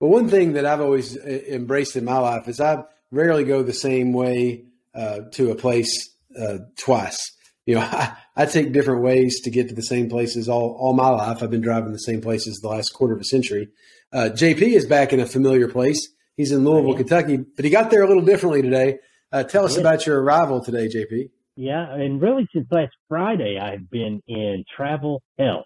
But 0.00 0.08
one 0.08 0.28
thing 0.28 0.54
that 0.54 0.66
I've 0.66 0.80
always 0.80 1.16
uh, 1.16 1.40
embraced 1.48 1.96
in 1.96 2.04
my 2.04 2.18
life 2.18 2.48
is 2.48 2.60
I 2.60 2.84
rarely 3.10 3.44
go 3.44 3.62
the 3.62 3.72
same 3.72 4.12
way 4.12 4.64
uh, 4.94 5.20
to 5.32 5.50
a 5.50 5.54
place 5.54 6.10
uh, 6.38 6.58
twice. 6.76 7.18
You 7.66 7.76
know, 7.76 7.80
I, 7.84 8.16
I, 8.36 8.46
take 8.46 8.72
different 8.72 9.02
ways 9.02 9.40
to 9.42 9.50
get 9.50 9.68
to 9.68 9.74
the 9.74 9.82
same 9.82 10.08
places 10.08 10.48
all, 10.48 10.76
all 10.78 10.94
my 10.94 11.08
life. 11.08 11.42
I've 11.42 11.50
been 11.50 11.60
driving 11.60 11.92
the 11.92 11.98
same 11.98 12.20
places 12.20 12.58
the 12.60 12.68
last 12.68 12.90
quarter 12.90 13.14
of 13.14 13.20
a 13.20 13.24
century. 13.24 13.68
Uh, 14.12 14.30
JP 14.32 14.62
is 14.62 14.86
back 14.86 15.12
in 15.12 15.20
a 15.20 15.26
familiar 15.26 15.68
place. 15.68 16.08
He's 16.36 16.52
in 16.52 16.64
Louisville, 16.64 16.94
Kentucky, 16.94 17.38
but 17.38 17.64
he 17.64 17.70
got 17.70 17.90
there 17.90 18.02
a 18.02 18.08
little 18.08 18.24
differently 18.24 18.62
today. 18.62 18.98
Uh, 19.32 19.44
tell 19.44 19.64
us 19.64 19.76
about 19.76 20.06
your 20.06 20.20
arrival 20.20 20.62
today, 20.62 20.88
JP. 20.88 21.30
Yeah, 21.56 21.92
and 21.92 22.20
really 22.20 22.48
since 22.52 22.66
last 22.70 22.92
Friday, 23.08 23.58
I've 23.60 23.88
been 23.88 24.20
in 24.26 24.64
travel 24.76 25.22
hell. 25.38 25.64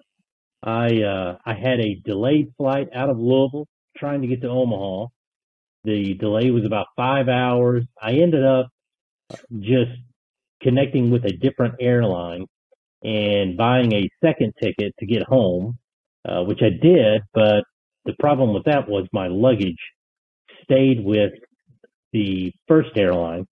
I 0.63 1.03
uh, 1.03 1.39
I 1.45 1.55
had 1.55 1.81
a 1.81 2.01
delayed 2.05 2.53
flight 2.59 2.89
out 2.95 3.09
of 3.09 3.19
Louisville 3.19 3.67
trying 3.99 4.23
to 4.23 4.29
get 4.29 4.43
to 4.43 4.49
Omaha. 4.49 5.07
The 5.85 6.15
delay 6.15 6.51
was 6.51 6.65
about 6.65 6.87
five 6.97 7.29
hours. 7.29 7.85
I 8.01 8.13
ended 8.13 8.45
up 8.45 8.69
just 9.61 9.93
connecting 10.63 11.11
with 11.11 11.25
a 11.25 11.33
different 11.33 11.75
airline 11.81 12.47
and 13.03 13.57
buying 13.57 13.93
a 13.93 14.09
second 14.23 14.55
ticket 14.61 14.93
to 14.99 15.07
get 15.07 15.23
home, 15.23 15.79
uh, 16.29 16.43
which 16.43 16.61
I 16.63 16.71
did. 16.71 17.23
But 17.33 17.65
the 18.05 18.15
problem 18.19 18.53
with 18.53 18.65
that 18.65 18.89
was 18.89 19.07
my 19.13 19.29
luggage 19.29 19.79
stayed 20.65 21.05
with 21.05 21.33
the 22.13 22.53
first 22.67 22.91
airline 22.97 23.47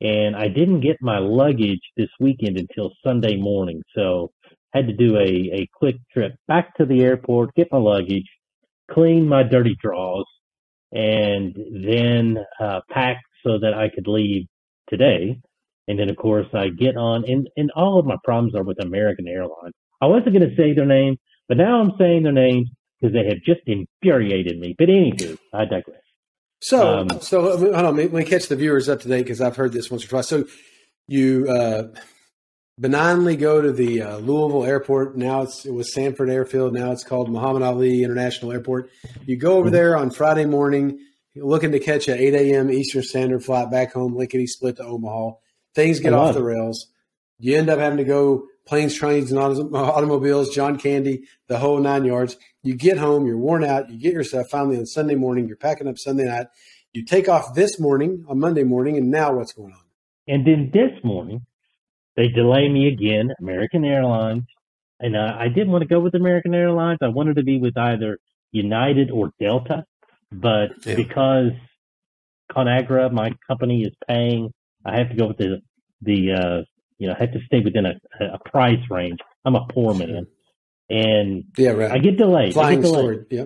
and 0.00 0.34
I 0.34 0.48
didn't 0.48 0.80
get 0.80 0.96
my 1.00 1.18
luggage 1.18 1.80
this 1.96 2.08
weekend 2.18 2.58
until 2.58 2.90
Sunday 3.04 3.36
morning. 3.36 3.82
So 3.94 4.30
had 4.72 4.86
to 4.86 4.92
do 4.94 5.16
a, 5.16 5.20
a 5.60 5.68
quick 5.74 5.96
trip 6.12 6.34
back 6.48 6.74
to 6.76 6.86
the 6.86 7.02
airport, 7.02 7.54
get 7.54 7.68
my 7.70 7.78
luggage, 7.78 8.28
clean 8.90 9.26
my 9.28 9.42
dirty 9.42 9.76
drawers, 9.82 10.26
and 10.92 11.56
then 11.86 12.38
uh, 12.60 12.80
pack 12.90 13.18
so 13.44 13.58
that 13.58 13.74
I 13.74 13.88
could 13.94 14.06
leave 14.06 14.46
today. 14.88 15.40
And 15.88 15.98
then, 15.98 16.08
of 16.08 16.16
course, 16.16 16.46
I 16.54 16.68
get 16.68 16.96
on, 16.96 17.24
and, 17.26 17.48
and 17.56 17.70
all 17.74 17.98
of 17.98 18.06
my 18.06 18.16
problems 18.22 18.54
are 18.54 18.62
with 18.62 18.82
American 18.82 19.26
Airlines. 19.26 19.74
I 20.00 20.06
wasn't 20.06 20.34
going 20.34 20.48
to 20.48 20.56
say 20.56 20.72
their 20.72 20.86
name, 20.86 21.16
but 21.48 21.56
now 21.56 21.80
I'm 21.80 21.92
saying 21.98 22.22
their 22.22 22.32
names 22.32 22.68
because 23.00 23.12
they 23.12 23.26
have 23.26 23.42
just 23.44 23.60
infuriated 23.66 24.58
me. 24.58 24.74
But 24.78 24.88
anywho, 24.88 25.36
I 25.52 25.64
digress. 25.64 26.00
So, 26.62 26.98
um, 26.98 27.08
so 27.20 27.56
hold 27.56 27.74
on, 27.74 27.96
let 27.96 28.12
me 28.12 28.24
catch 28.24 28.48
the 28.48 28.56
viewers 28.56 28.88
up 28.88 29.00
to 29.00 29.08
date 29.08 29.22
because 29.22 29.40
I've 29.40 29.56
heard 29.56 29.72
this 29.72 29.90
once 29.90 30.04
or 30.04 30.08
twice. 30.08 30.28
So, 30.28 30.44
you 31.08 31.48
uh, 31.48 31.88
benignly 32.80 33.36
go 33.36 33.60
to 33.60 33.70
the 33.70 34.02
uh, 34.02 34.16
Louisville 34.18 34.64
airport. 34.64 35.16
Now 35.16 35.42
it's 35.42 35.66
it 35.66 35.72
was 35.72 35.92
Sanford 35.92 36.30
Airfield. 36.30 36.72
Now 36.72 36.90
it's 36.90 37.04
called 37.04 37.30
Muhammad 37.30 37.62
Ali 37.62 38.02
International 38.02 38.52
Airport. 38.52 38.90
You 39.26 39.36
go 39.36 39.58
over 39.58 39.70
there 39.70 39.96
on 39.96 40.10
Friday 40.10 40.46
morning, 40.46 40.98
looking 41.36 41.72
to 41.72 41.78
catch 41.78 42.08
a 42.08 42.20
8 42.20 42.34
a.m. 42.34 42.70
Eastern 42.70 43.02
Standard 43.02 43.44
flight 43.44 43.70
back 43.70 43.92
home, 43.92 44.16
lickety 44.16 44.46
split 44.46 44.76
to 44.76 44.84
Omaha. 44.84 45.32
Things 45.74 46.00
get 46.00 46.14
off 46.14 46.34
the 46.34 46.42
rails. 46.42 46.88
You 47.38 47.56
end 47.56 47.70
up 47.70 47.78
having 47.78 47.98
to 47.98 48.04
go 48.04 48.46
planes, 48.66 48.94
trains, 48.94 49.30
and 49.30 49.38
automobiles, 49.74 50.54
John 50.54 50.78
Candy, 50.78 51.24
the 51.48 51.58
whole 51.58 51.78
nine 51.78 52.04
yards. 52.04 52.36
You 52.62 52.74
get 52.74 52.98
home, 52.98 53.26
you're 53.26 53.38
worn 53.38 53.64
out, 53.64 53.90
you 53.90 53.98
get 53.98 54.12
yourself 54.12 54.48
finally 54.50 54.78
on 54.78 54.86
Sunday 54.86 55.14
morning, 55.14 55.46
you're 55.46 55.56
packing 55.56 55.88
up 55.88 55.98
Sunday 55.98 56.24
night. 56.24 56.46
You 56.92 57.04
take 57.04 57.28
off 57.28 57.54
this 57.54 57.78
morning 57.78 58.24
on 58.28 58.40
Monday 58.40 58.64
morning, 58.64 58.96
and 58.96 59.10
now 59.10 59.32
what's 59.32 59.52
going 59.52 59.72
on? 59.72 59.80
And 60.26 60.46
then 60.46 60.70
this 60.72 61.02
morning, 61.04 61.46
they 62.20 62.28
delay 62.28 62.68
me 62.68 62.88
again, 62.88 63.32
American 63.40 63.84
Airlines. 63.84 64.44
And 64.98 65.16
uh, 65.16 65.34
I 65.38 65.48
didn't 65.48 65.70
want 65.70 65.82
to 65.82 65.88
go 65.88 66.00
with 66.00 66.14
American 66.14 66.54
Airlines. 66.54 66.98
I 67.02 67.08
wanted 67.08 67.36
to 67.36 67.42
be 67.42 67.58
with 67.58 67.76
either 67.76 68.18
United 68.52 69.10
or 69.10 69.32
Delta. 69.40 69.84
But 70.30 70.70
yeah. 70.84 70.96
because 70.96 71.52
Conagra, 72.52 73.10
my 73.10 73.32
company, 73.46 73.82
is 73.82 73.94
paying, 74.06 74.52
I 74.84 74.98
have 74.98 75.08
to 75.08 75.16
go 75.16 75.28
with 75.28 75.38
the, 75.38 75.62
the 76.02 76.32
uh, 76.32 76.64
you 76.98 77.08
know, 77.08 77.14
I 77.14 77.20
have 77.20 77.32
to 77.32 77.40
stay 77.46 77.60
within 77.60 77.86
a, 77.86 77.94
a 78.20 78.38
price 78.50 78.82
range. 78.90 79.18
I'm 79.44 79.56
a 79.56 79.66
poor 79.72 79.94
man 79.94 80.26
and 80.90 81.44
yeah, 81.56 81.70
right. 81.70 81.92
I 81.92 81.98
get 81.98 82.18
delayed. 82.18 82.52
Flying 82.52 82.80
get 82.80 82.92
delayed. 82.92 83.26
Yeah, 83.30 83.44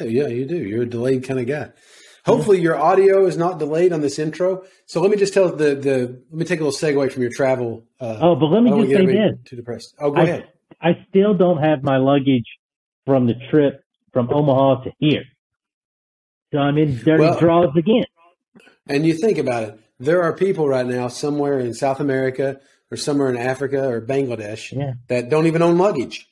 yeah, 0.00 0.26
you 0.26 0.46
do. 0.46 0.56
You're 0.56 0.82
a 0.82 0.86
delayed 0.86 1.24
kind 1.24 1.38
of 1.38 1.46
guy. 1.46 1.70
Hopefully, 2.28 2.60
your 2.60 2.78
audio 2.78 3.26
is 3.26 3.36
not 3.36 3.58
delayed 3.58 3.92
on 3.92 4.00
this 4.00 4.18
intro. 4.18 4.64
So 4.86 5.00
let 5.00 5.10
me 5.10 5.16
just 5.16 5.34
tell 5.34 5.48
the 5.48 5.74
the. 5.74 6.22
Let 6.30 6.38
me 6.38 6.44
take 6.44 6.60
a 6.60 6.64
little 6.64 6.78
segue 6.78 7.10
from 7.12 7.22
your 7.22 7.32
travel. 7.32 7.84
Uh, 8.00 8.18
oh, 8.20 8.36
but 8.36 8.46
let 8.46 8.62
me 8.62 8.70
just 8.70 8.92
say 8.92 9.06
this. 9.06 9.32
Too 9.44 9.56
depressed. 9.56 9.94
Oh, 9.98 10.10
go 10.10 10.20
I, 10.20 10.24
ahead. 10.24 10.48
I 10.80 11.06
still 11.08 11.34
don't 11.34 11.58
have 11.58 11.82
my 11.82 11.96
luggage 11.96 12.46
from 13.06 13.26
the 13.26 13.34
trip 13.50 13.82
from 14.12 14.30
Omaha 14.32 14.84
to 14.84 14.92
here, 14.98 15.24
so 16.52 16.58
I'm 16.58 16.76
in 16.78 16.98
dirty 16.98 17.22
well, 17.22 17.38
draws 17.38 17.76
again. 17.76 18.04
And 18.86 19.06
you 19.06 19.14
think 19.14 19.38
about 19.38 19.62
it. 19.64 19.80
There 19.98 20.22
are 20.22 20.32
people 20.32 20.68
right 20.68 20.86
now 20.86 21.08
somewhere 21.08 21.58
in 21.58 21.74
South 21.74 22.00
America 22.00 22.60
or 22.90 22.96
somewhere 22.96 23.28
in 23.28 23.36
Africa 23.36 23.88
or 23.88 24.00
Bangladesh 24.00 24.72
yeah. 24.72 24.92
that 25.08 25.28
don't 25.28 25.46
even 25.46 25.62
own 25.62 25.78
luggage. 25.78 26.26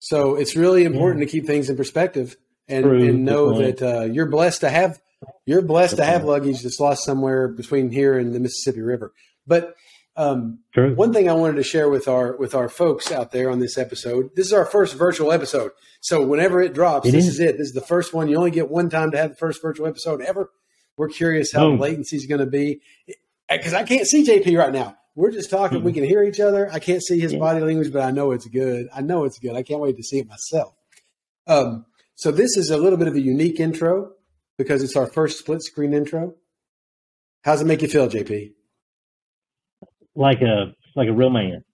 So 0.00 0.36
it's 0.36 0.54
really 0.54 0.84
important 0.84 1.20
yeah. 1.20 1.26
to 1.26 1.32
keep 1.32 1.46
things 1.46 1.70
in 1.70 1.76
perspective 1.76 2.36
and, 2.68 2.84
and 2.84 3.24
know 3.24 3.60
that 3.62 3.82
uh, 3.82 4.04
you're 4.04 4.26
blessed 4.26 4.60
to 4.60 4.70
have 4.70 5.00
you're 5.48 5.62
blessed 5.62 5.96
to 5.96 6.04
have 6.04 6.24
luggage 6.24 6.60
that's 6.60 6.78
lost 6.78 7.04
somewhere 7.04 7.48
between 7.48 7.90
here 7.90 8.18
and 8.18 8.34
the 8.34 8.38
Mississippi 8.38 8.82
River. 8.82 9.14
But 9.46 9.74
um, 10.14 10.58
one 10.74 11.14
thing 11.14 11.30
I 11.30 11.32
wanted 11.32 11.56
to 11.56 11.62
share 11.62 11.88
with 11.88 12.06
our 12.06 12.36
with 12.36 12.54
our 12.54 12.68
folks 12.68 13.10
out 13.10 13.32
there 13.32 13.50
on 13.50 13.58
this 13.58 13.78
episode. 13.78 14.28
This 14.36 14.46
is 14.46 14.52
our 14.52 14.66
first 14.66 14.94
virtual 14.94 15.32
episode, 15.32 15.70
so 16.02 16.26
whenever 16.26 16.60
it 16.60 16.74
drops, 16.74 17.08
it 17.08 17.12
this 17.12 17.26
is. 17.26 17.34
is. 17.34 17.40
it. 17.40 17.56
This 17.56 17.68
is 17.68 17.72
the 17.72 17.80
first 17.80 18.12
one. 18.12 18.28
You 18.28 18.36
only 18.36 18.50
get 18.50 18.68
one 18.68 18.90
time 18.90 19.10
to 19.12 19.16
have 19.16 19.30
the 19.30 19.36
first 19.36 19.62
virtual 19.62 19.86
episode 19.86 20.20
ever. 20.20 20.50
We're 20.98 21.08
curious 21.08 21.50
how 21.50 21.70
the 21.70 21.76
latency 21.76 22.16
is 22.16 22.26
going 22.26 22.40
to 22.40 22.46
be 22.46 22.82
because 23.48 23.72
I 23.72 23.84
can't 23.84 24.06
see 24.06 24.26
JP 24.26 24.58
right 24.58 24.72
now. 24.72 24.98
We're 25.14 25.30
just 25.30 25.48
talking. 25.48 25.78
Mm-hmm. 25.78 25.86
We 25.86 25.92
can 25.94 26.04
hear 26.04 26.22
each 26.24 26.40
other. 26.40 26.68
I 26.70 26.78
can't 26.78 27.02
see 27.02 27.18
his 27.18 27.32
yeah. 27.32 27.38
body 27.38 27.60
language, 27.60 27.90
but 27.90 28.02
I 28.02 28.10
know 28.10 28.32
it's 28.32 28.46
good. 28.46 28.88
I 28.94 29.00
know 29.00 29.24
it's 29.24 29.38
good. 29.38 29.56
I 29.56 29.62
can't 29.62 29.80
wait 29.80 29.96
to 29.96 30.02
see 30.02 30.18
it 30.18 30.28
myself. 30.28 30.74
Um, 31.46 31.86
so 32.16 32.32
this 32.32 32.58
is 32.58 32.68
a 32.68 32.76
little 32.76 32.98
bit 32.98 33.08
of 33.08 33.14
a 33.14 33.20
unique 33.20 33.60
intro 33.60 34.12
because 34.58 34.82
it's 34.82 34.96
our 34.96 35.06
first 35.06 35.38
split 35.38 35.62
screen 35.62 35.94
intro. 35.94 36.34
How's 37.44 37.62
it 37.62 37.66
make 37.66 37.80
you 37.80 37.88
feel, 37.88 38.08
JP? 38.08 38.52
Like 40.14 40.42
a 40.42 40.74
like 40.96 41.08
a 41.08 41.12
real 41.12 41.30
man. 41.30 41.64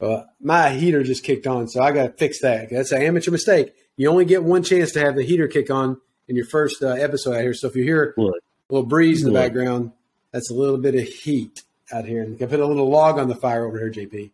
Well, 0.00 0.26
my 0.40 0.70
heater 0.70 1.02
just 1.02 1.24
kicked 1.24 1.48
on, 1.48 1.66
so 1.66 1.82
I 1.82 1.90
got 1.90 2.04
to 2.04 2.12
fix 2.12 2.40
that. 2.42 2.70
That's 2.70 2.92
an 2.92 3.02
amateur 3.02 3.32
mistake. 3.32 3.72
You 3.96 4.08
only 4.08 4.24
get 4.24 4.44
one 4.44 4.62
chance 4.62 4.92
to 4.92 5.00
have 5.00 5.16
the 5.16 5.24
heater 5.24 5.48
kick 5.48 5.70
on 5.70 6.00
in 6.28 6.36
your 6.36 6.46
first 6.46 6.82
uh, 6.84 6.90
episode 6.90 7.34
out 7.34 7.42
here. 7.42 7.54
So 7.54 7.66
if 7.66 7.74
you 7.74 7.82
hear 7.82 8.14
a 8.16 8.22
little 8.70 8.86
breeze 8.86 9.24
in 9.24 9.32
the 9.32 9.38
background, 9.38 9.90
that's 10.32 10.50
a 10.52 10.54
little 10.54 10.78
bit 10.78 10.94
of 10.94 11.02
heat 11.02 11.64
out 11.92 12.04
here. 12.04 12.22
And 12.22 12.38
can 12.38 12.48
put 12.48 12.60
a 12.60 12.66
little 12.66 12.88
log 12.88 13.18
on 13.18 13.28
the 13.28 13.34
fire 13.34 13.66
over 13.66 13.76
here, 13.76 13.90
JP. 13.90 14.30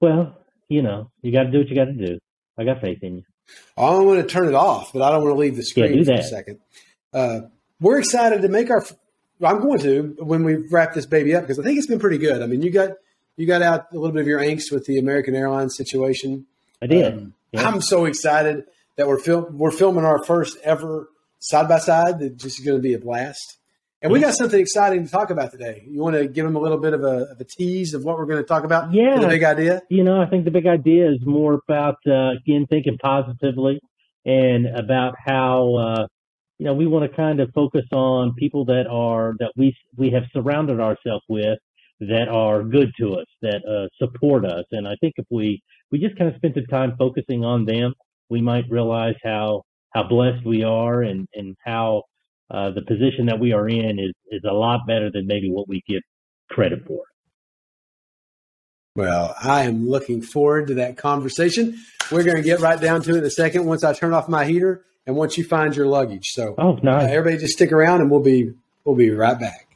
Well, 0.00 0.36
you 0.68 0.82
know, 0.82 1.12
you 1.22 1.30
got 1.30 1.44
to 1.44 1.52
do 1.52 1.58
what 1.58 1.68
you 1.68 1.76
got 1.76 1.84
to 1.84 1.92
do. 1.92 2.18
I 2.58 2.64
got 2.64 2.80
faith 2.80 2.98
in 3.02 3.18
you. 3.18 3.22
I 3.76 3.90
want 3.98 4.20
to 4.20 4.26
turn 4.26 4.48
it 4.48 4.54
off, 4.54 4.92
but 4.92 5.02
I 5.02 5.10
don't 5.10 5.22
want 5.22 5.34
to 5.34 5.38
leave 5.38 5.56
the 5.56 5.64
screen 5.64 5.98
yeah, 5.98 6.04
for 6.04 6.12
a 6.12 6.22
second. 6.22 6.60
Uh, 7.12 7.40
we're 7.80 7.98
excited 7.98 8.42
to 8.42 8.48
make 8.48 8.70
our. 8.70 8.84
I'm 9.42 9.60
going 9.60 9.80
to 9.80 10.16
when 10.18 10.44
we 10.44 10.56
wrap 10.56 10.94
this 10.94 11.06
baby 11.06 11.34
up 11.34 11.42
because 11.42 11.58
I 11.58 11.62
think 11.62 11.78
it's 11.78 11.86
been 11.86 11.98
pretty 11.98 12.18
good. 12.18 12.42
I 12.42 12.46
mean, 12.46 12.62
you 12.62 12.70
got 12.70 12.92
you 13.36 13.46
got 13.46 13.62
out 13.62 13.86
a 13.92 13.94
little 13.94 14.12
bit 14.12 14.22
of 14.22 14.26
your 14.26 14.40
angst 14.40 14.72
with 14.72 14.86
the 14.86 14.98
American 14.98 15.34
Airlines 15.34 15.76
situation. 15.76 16.46
I 16.80 16.86
did. 16.86 17.12
Um, 17.12 17.34
yeah. 17.52 17.68
I'm 17.68 17.80
so 17.80 18.06
excited 18.06 18.64
that 18.96 19.06
we're 19.06 19.18
film 19.18 19.58
we're 19.58 19.70
filming 19.70 20.04
our 20.04 20.24
first 20.24 20.56
ever 20.64 21.08
side 21.38 21.68
by 21.68 21.78
side. 21.78 22.18
That 22.20 22.38
just 22.38 22.60
is 22.60 22.64
going 22.64 22.78
to 22.78 22.82
be 22.82 22.94
a 22.94 22.98
blast. 22.98 23.58
And 24.02 24.12
we 24.12 24.20
got 24.20 24.34
something 24.34 24.60
exciting 24.60 25.06
to 25.06 25.10
talk 25.10 25.30
about 25.30 25.52
today. 25.52 25.82
You 25.88 26.00
want 26.00 26.16
to 26.16 26.28
give 26.28 26.44
them 26.44 26.54
a 26.54 26.60
little 26.60 26.78
bit 26.78 26.92
of 26.92 27.02
a, 27.02 27.28
of 27.30 27.40
a 27.40 27.44
tease 27.44 27.94
of 27.94 28.04
what 28.04 28.18
we're 28.18 28.26
going 28.26 28.42
to 28.42 28.46
talk 28.46 28.64
about? 28.64 28.92
Yeah. 28.92 29.18
The 29.18 29.26
big 29.26 29.42
idea? 29.42 29.82
You 29.88 30.04
know, 30.04 30.20
I 30.20 30.26
think 30.26 30.44
the 30.44 30.50
big 30.50 30.66
idea 30.66 31.10
is 31.10 31.18
more 31.24 31.60
about, 31.66 31.96
uh, 32.06 32.32
again, 32.32 32.66
thinking 32.68 32.98
positively 33.02 33.80
and 34.26 34.66
about 34.66 35.14
how, 35.24 35.74
uh, 35.76 36.06
you 36.58 36.66
know, 36.66 36.74
we 36.74 36.86
want 36.86 37.10
to 37.10 37.16
kind 37.16 37.40
of 37.40 37.50
focus 37.54 37.86
on 37.90 38.34
people 38.34 38.66
that 38.66 38.86
are, 38.86 39.34
that 39.38 39.52
we, 39.56 39.74
we 39.96 40.10
have 40.10 40.24
surrounded 40.32 40.78
ourselves 40.78 41.24
with 41.28 41.58
that 42.00 42.28
are 42.28 42.62
good 42.62 42.92
to 43.00 43.14
us, 43.14 43.26
that 43.40 43.62
uh, 43.64 43.88
support 43.96 44.44
us. 44.44 44.64
And 44.72 44.86
I 44.86 44.96
think 45.00 45.14
if 45.16 45.24
we, 45.30 45.62
we 45.90 45.98
just 45.98 46.18
kind 46.18 46.30
of 46.30 46.36
spend 46.36 46.54
some 46.54 46.66
time 46.66 46.94
focusing 46.98 47.44
on 47.44 47.64
them, 47.64 47.94
we 48.28 48.42
might 48.42 48.64
realize 48.68 49.14
how, 49.24 49.62
how 49.94 50.06
blessed 50.06 50.44
we 50.44 50.64
are 50.64 51.02
and, 51.02 51.26
and 51.34 51.56
how, 51.64 52.02
uh, 52.50 52.70
the 52.70 52.82
position 52.82 53.26
that 53.26 53.40
we 53.40 53.52
are 53.52 53.68
in 53.68 53.98
is 53.98 54.12
is 54.30 54.42
a 54.48 54.52
lot 54.52 54.86
better 54.86 55.10
than 55.10 55.26
maybe 55.26 55.50
what 55.50 55.68
we 55.68 55.82
give 55.88 56.02
credit 56.50 56.86
for. 56.86 57.02
Well, 58.94 59.34
I 59.42 59.64
am 59.64 59.88
looking 59.88 60.22
forward 60.22 60.68
to 60.68 60.74
that 60.74 60.96
conversation. 60.96 61.78
We're 62.10 62.22
going 62.22 62.36
to 62.36 62.42
get 62.42 62.60
right 62.60 62.80
down 62.80 63.02
to 63.02 63.10
it 63.10 63.18
in 63.18 63.24
a 63.24 63.30
second 63.30 63.66
once 63.66 63.84
I 63.84 63.92
turn 63.92 64.14
off 64.14 64.26
my 64.26 64.46
heater 64.46 64.86
and 65.06 65.16
once 65.16 65.36
you 65.36 65.44
find 65.44 65.76
your 65.76 65.86
luggage. 65.86 66.28
So, 66.28 66.54
oh, 66.56 66.78
nice. 66.82 67.04
Uh, 67.04 67.12
everybody 67.12 67.38
just 67.38 67.52
stick 67.52 67.72
around 67.72 68.00
and 68.00 68.10
we'll 68.10 68.20
be 68.20 68.52
we'll 68.84 68.96
be 68.96 69.10
right 69.10 69.38
back. 69.38 69.68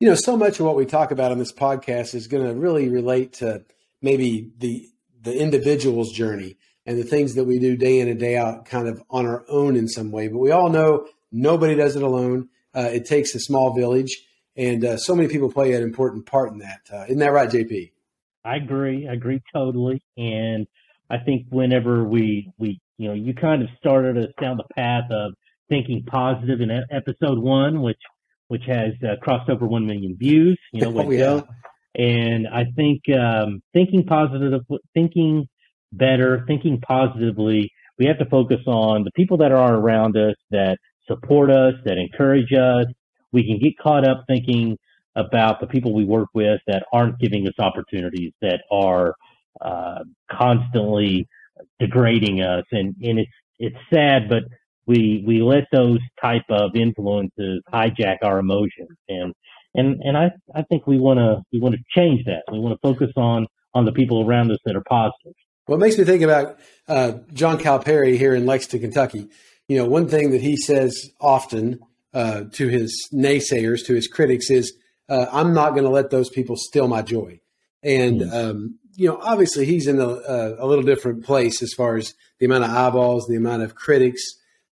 You 0.00 0.08
know, 0.08 0.14
so 0.14 0.36
much 0.36 0.58
of 0.60 0.66
what 0.66 0.76
we 0.76 0.86
talk 0.86 1.10
about 1.10 1.32
on 1.32 1.38
this 1.38 1.52
podcast 1.52 2.14
is 2.14 2.28
going 2.28 2.46
to 2.46 2.54
really 2.54 2.88
relate 2.88 3.34
to 3.34 3.64
maybe 4.00 4.50
the 4.58 4.88
the 5.22 5.38
individual's 5.38 6.12
journey 6.12 6.56
and 6.86 6.98
the 6.98 7.04
things 7.04 7.34
that 7.34 7.44
we 7.44 7.58
do 7.58 7.76
day 7.76 8.00
in 8.00 8.08
and 8.08 8.18
day 8.18 8.36
out 8.36 8.64
kind 8.64 8.88
of 8.88 9.02
on 9.10 9.26
our 9.26 9.44
own 9.48 9.76
in 9.76 9.88
some 9.88 10.12
way. 10.12 10.28
But 10.28 10.38
we 10.38 10.50
all 10.50 10.70
know 10.70 11.06
nobody 11.32 11.74
does 11.74 11.96
it 11.96 12.02
alone. 12.02 12.48
Uh, 12.74 12.90
it 12.92 13.06
takes 13.06 13.34
a 13.34 13.40
small 13.40 13.74
village, 13.74 14.16
and 14.56 14.84
uh, 14.84 14.96
so 14.96 15.14
many 15.14 15.28
people 15.28 15.50
play 15.50 15.72
an 15.72 15.82
important 15.82 16.26
part 16.26 16.52
in 16.52 16.58
that. 16.58 16.80
Uh, 16.92 17.04
isn't 17.04 17.18
that 17.18 17.32
right, 17.32 17.48
JP? 17.48 17.92
I 18.44 18.56
agree. 18.56 19.08
I 19.08 19.14
agree 19.14 19.42
totally. 19.52 20.02
And 20.16 20.66
I 21.10 21.18
think 21.18 21.46
whenever 21.50 22.04
we 22.04 22.52
we 22.58 22.80
you 22.98 23.08
know 23.08 23.14
you 23.14 23.34
kind 23.34 23.62
of 23.62 23.68
started 23.78 24.16
us 24.16 24.32
down 24.40 24.56
the 24.56 24.74
path 24.74 25.10
of 25.10 25.32
thinking 25.68 26.04
positive 26.06 26.60
in 26.60 26.70
episode 26.90 27.38
one, 27.38 27.82
which 27.82 28.00
which 28.48 28.62
has 28.66 28.92
uh, 29.02 29.16
crossed 29.22 29.50
over 29.50 29.66
one 29.66 29.86
million 29.86 30.16
views. 30.16 30.58
You 30.72 30.82
know, 30.82 31.00
oh, 31.06 31.10
yeah. 31.10 31.40
And 31.96 32.46
I 32.46 32.64
think 32.76 33.02
um, 33.08 33.62
thinking 33.72 34.04
positive, 34.04 34.60
thinking 34.94 35.48
better, 35.92 36.44
thinking 36.46 36.80
positively, 36.80 37.72
we 37.98 38.06
have 38.06 38.18
to 38.18 38.26
focus 38.26 38.60
on 38.66 39.04
the 39.04 39.10
people 39.12 39.38
that 39.38 39.52
are 39.52 39.74
around 39.74 40.16
us 40.16 40.36
that 40.50 40.78
support 41.08 41.50
us, 41.50 41.74
that 41.84 41.98
encourage 41.98 42.52
us. 42.52 42.86
We 43.32 43.44
can 43.44 43.58
get 43.58 43.78
caught 43.78 44.06
up 44.06 44.24
thinking 44.26 44.76
about 45.14 45.60
the 45.60 45.66
people 45.66 45.94
we 45.94 46.04
work 46.04 46.28
with 46.34 46.60
that 46.66 46.84
aren't 46.92 47.18
giving 47.18 47.46
us 47.46 47.54
opportunities, 47.58 48.32
that 48.42 48.62
are 48.70 49.14
uh, 49.60 50.04
constantly 50.30 51.26
degrading 51.80 52.42
us, 52.42 52.64
and 52.72 52.94
and 53.02 53.18
it's 53.18 53.32
it's 53.58 53.76
sad, 53.92 54.28
but 54.28 54.44
we 54.86 55.24
we 55.26 55.42
let 55.42 55.64
those 55.72 55.98
type 56.20 56.44
of 56.50 56.76
influences 56.76 57.62
hijack 57.72 58.18
our 58.22 58.38
emotions, 58.38 58.90
and 59.08 59.32
and 59.74 60.00
and 60.02 60.16
I 60.16 60.30
I 60.54 60.62
think 60.62 60.86
we 60.86 60.98
want 60.98 61.18
to 61.18 61.42
we 61.52 61.60
want 61.60 61.74
to 61.74 61.80
change 61.96 62.24
that. 62.26 62.42
We 62.52 62.58
want 62.58 62.74
to 62.74 62.80
focus 62.86 63.12
on 63.16 63.46
on 63.74 63.84
the 63.84 63.92
people 63.92 64.26
around 64.26 64.50
us 64.50 64.58
that 64.64 64.76
are 64.76 64.84
positive. 64.88 65.32
It 65.68 65.78
makes 65.78 65.98
me 65.98 66.04
think 66.04 66.22
about 66.22 66.58
uh, 66.86 67.12
John 67.32 67.58
Calipari 67.58 68.16
here 68.16 68.34
in 68.34 68.46
Lexington, 68.46 68.80
Kentucky. 68.80 69.28
You 69.68 69.78
know, 69.78 69.86
one 69.86 70.08
thing 70.08 70.30
that 70.30 70.40
he 70.40 70.56
says 70.56 71.10
often 71.20 71.80
uh, 72.14 72.44
to 72.52 72.68
his 72.68 73.08
naysayers, 73.12 73.84
to 73.86 73.94
his 73.94 74.08
critics, 74.08 74.50
is, 74.50 74.72
uh, 75.08 75.26
"I'm 75.32 75.52
not 75.52 75.70
going 75.70 75.84
to 75.84 75.90
let 75.90 76.10
those 76.10 76.30
people 76.30 76.56
steal 76.56 76.88
my 76.88 77.02
joy." 77.02 77.40
And 77.82 78.20
mm. 78.20 78.32
um, 78.32 78.78
you 78.94 79.08
know, 79.08 79.18
obviously, 79.20 79.66
he's 79.66 79.86
in 79.86 80.00
a, 80.00 80.06
a, 80.58 80.66
little 80.66 80.84
different 80.84 81.24
place 81.24 81.62
as 81.62 81.74
far 81.74 81.96
as 81.96 82.14
the 82.38 82.46
amount 82.46 82.64
of 82.64 82.70
eyeballs, 82.70 83.26
the 83.26 83.36
amount 83.36 83.62
of 83.62 83.74
critics 83.74 84.22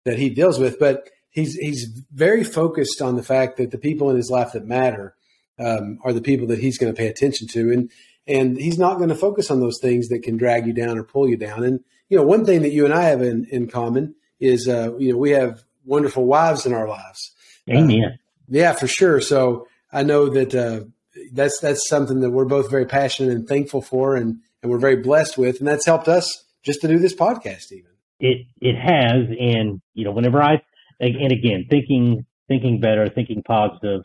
that 0.04 0.18
he 0.18 0.30
deals 0.30 0.58
with. 0.58 0.78
But 0.78 1.10
he's 1.30 1.54
he's 1.54 1.86
very 2.12 2.44
focused 2.44 3.02
on 3.02 3.16
the 3.16 3.22
fact 3.22 3.56
that 3.56 3.70
the 3.70 3.78
people 3.78 4.10
in 4.10 4.16
his 4.16 4.30
life 4.30 4.52
that 4.52 4.64
matter 4.64 5.16
um, 5.58 5.98
are 6.04 6.12
the 6.12 6.22
people 6.22 6.46
that 6.48 6.60
he's 6.60 6.78
going 6.78 6.92
to 6.92 6.96
pay 6.96 7.08
attention 7.08 7.48
to, 7.48 7.72
and 7.72 7.90
and 8.26 8.56
he's 8.56 8.78
not 8.78 8.98
going 8.98 9.08
to 9.08 9.14
focus 9.14 9.50
on 9.50 9.60
those 9.60 9.78
things 9.80 10.08
that 10.08 10.22
can 10.22 10.36
drag 10.36 10.66
you 10.66 10.72
down 10.72 10.96
or 10.98 11.02
pull 11.02 11.28
you 11.28 11.36
down. 11.36 11.64
And 11.64 11.80
you 12.08 12.16
know, 12.16 12.24
one 12.24 12.44
thing 12.44 12.62
that 12.62 12.72
you 12.72 12.84
and 12.84 12.94
I 12.94 13.04
have 13.04 13.22
in, 13.22 13.46
in 13.50 13.68
common 13.68 14.14
is 14.42 14.68
uh, 14.68 14.94
you 14.98 15.12
know 15.12 15.18
we 15.18 15.30
have 15.30 15.62
wonderful 15.84 16.26
wives 16.26 16.66
in 16.66 16.74
our 16.74 16.88
lives. 16.88 17.32
Amen. 17.70 18.02
Uh, 18.04 18.16
yeah, 18.48 18.72
for 18.72 18.86
sure. 18.86 19.20
So 19.20 19.68
I 19.92 20.02
know 20.02 20.28
that 20.28 20.54
uh, 20.54 20.80
that's 21.32 21.60
that's 21.60 21.88
something 21.88 22.20
that 22.20 22.30
we're 22.30 22.44
both 22.44 22.70
very 22.70 22.84
passionate 22.84 23.32
and 23.32 23.46
thankful 23.48 23.80
for, 23.80 24.16
and 24.16 24.40
and 24.62 24.70
we're 24.70 24.78
very 24.78 24.96
blessed 24.96 25.38
with, 25.38 25.60
and 25.60 25.68
that's 25.68 25.86
helped 25.86 26.08
us 26.08 26.44
just 26.62 26.80
to 26.82 26.88
do 26.88 26.98
this 26.98 27.14
podcast 27.14 27.72
even. 27.72 27.90
It 28.18 28.46
it 28.60 28.76
has, 28.76 29.28
and 29.38 29.80
you 29.94 30.04
know, 30.04 30.10
whenever 30.10 30.42
I 30.42 30.60
and 31.00 31.32
again 31.32 31.66
thinking 31.70 32.26
thinking 32.48 32.80
better, 32.80 33.08
thinking 33.08 33.42
positive, 33.42 34.02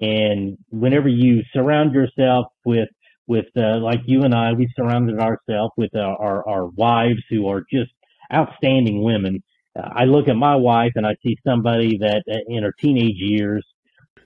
and 0.00 0.58
whenever 0.70 1.08
you 1.08 1.42
surround 1.54 1.94
yourself 1.94 2.46
with 2.64 2.88
with 3.26 3.46
uh, 3.56 3.78
like 3.78 4.00
you 4.06 4.22
and 4.22 4.34
I, 4.34 4.52
we 4.52 4.68
surrounded 4.74 5.18
ourselves 5.18 5.72
with 5.76 5.94
our, 5.94 6.16
our, 6.16 6.48
our 6.48 6.66
wives 6.66 7.22
who 7.30 7.48
are 7.48 7.62
just 7.70 7.92
outstanding 8.32 9.02
women. 9.02 9.42
Uh, 9.78 9.88
I 9.94 10.04
look 10.04 10.28
at 10.28 10.36
my 10.36 10.56
wife 10.56 10.92
and 10.96 11.06
I 11.06 11.16
see 11.24 11.36
somebody 11.46 11.98
that 11.98 12.22
uh, 12.30 12.38
in 12.48 12.62
her 12.62 12.74
teenage 12.80 13.16
years, 13.16 13.64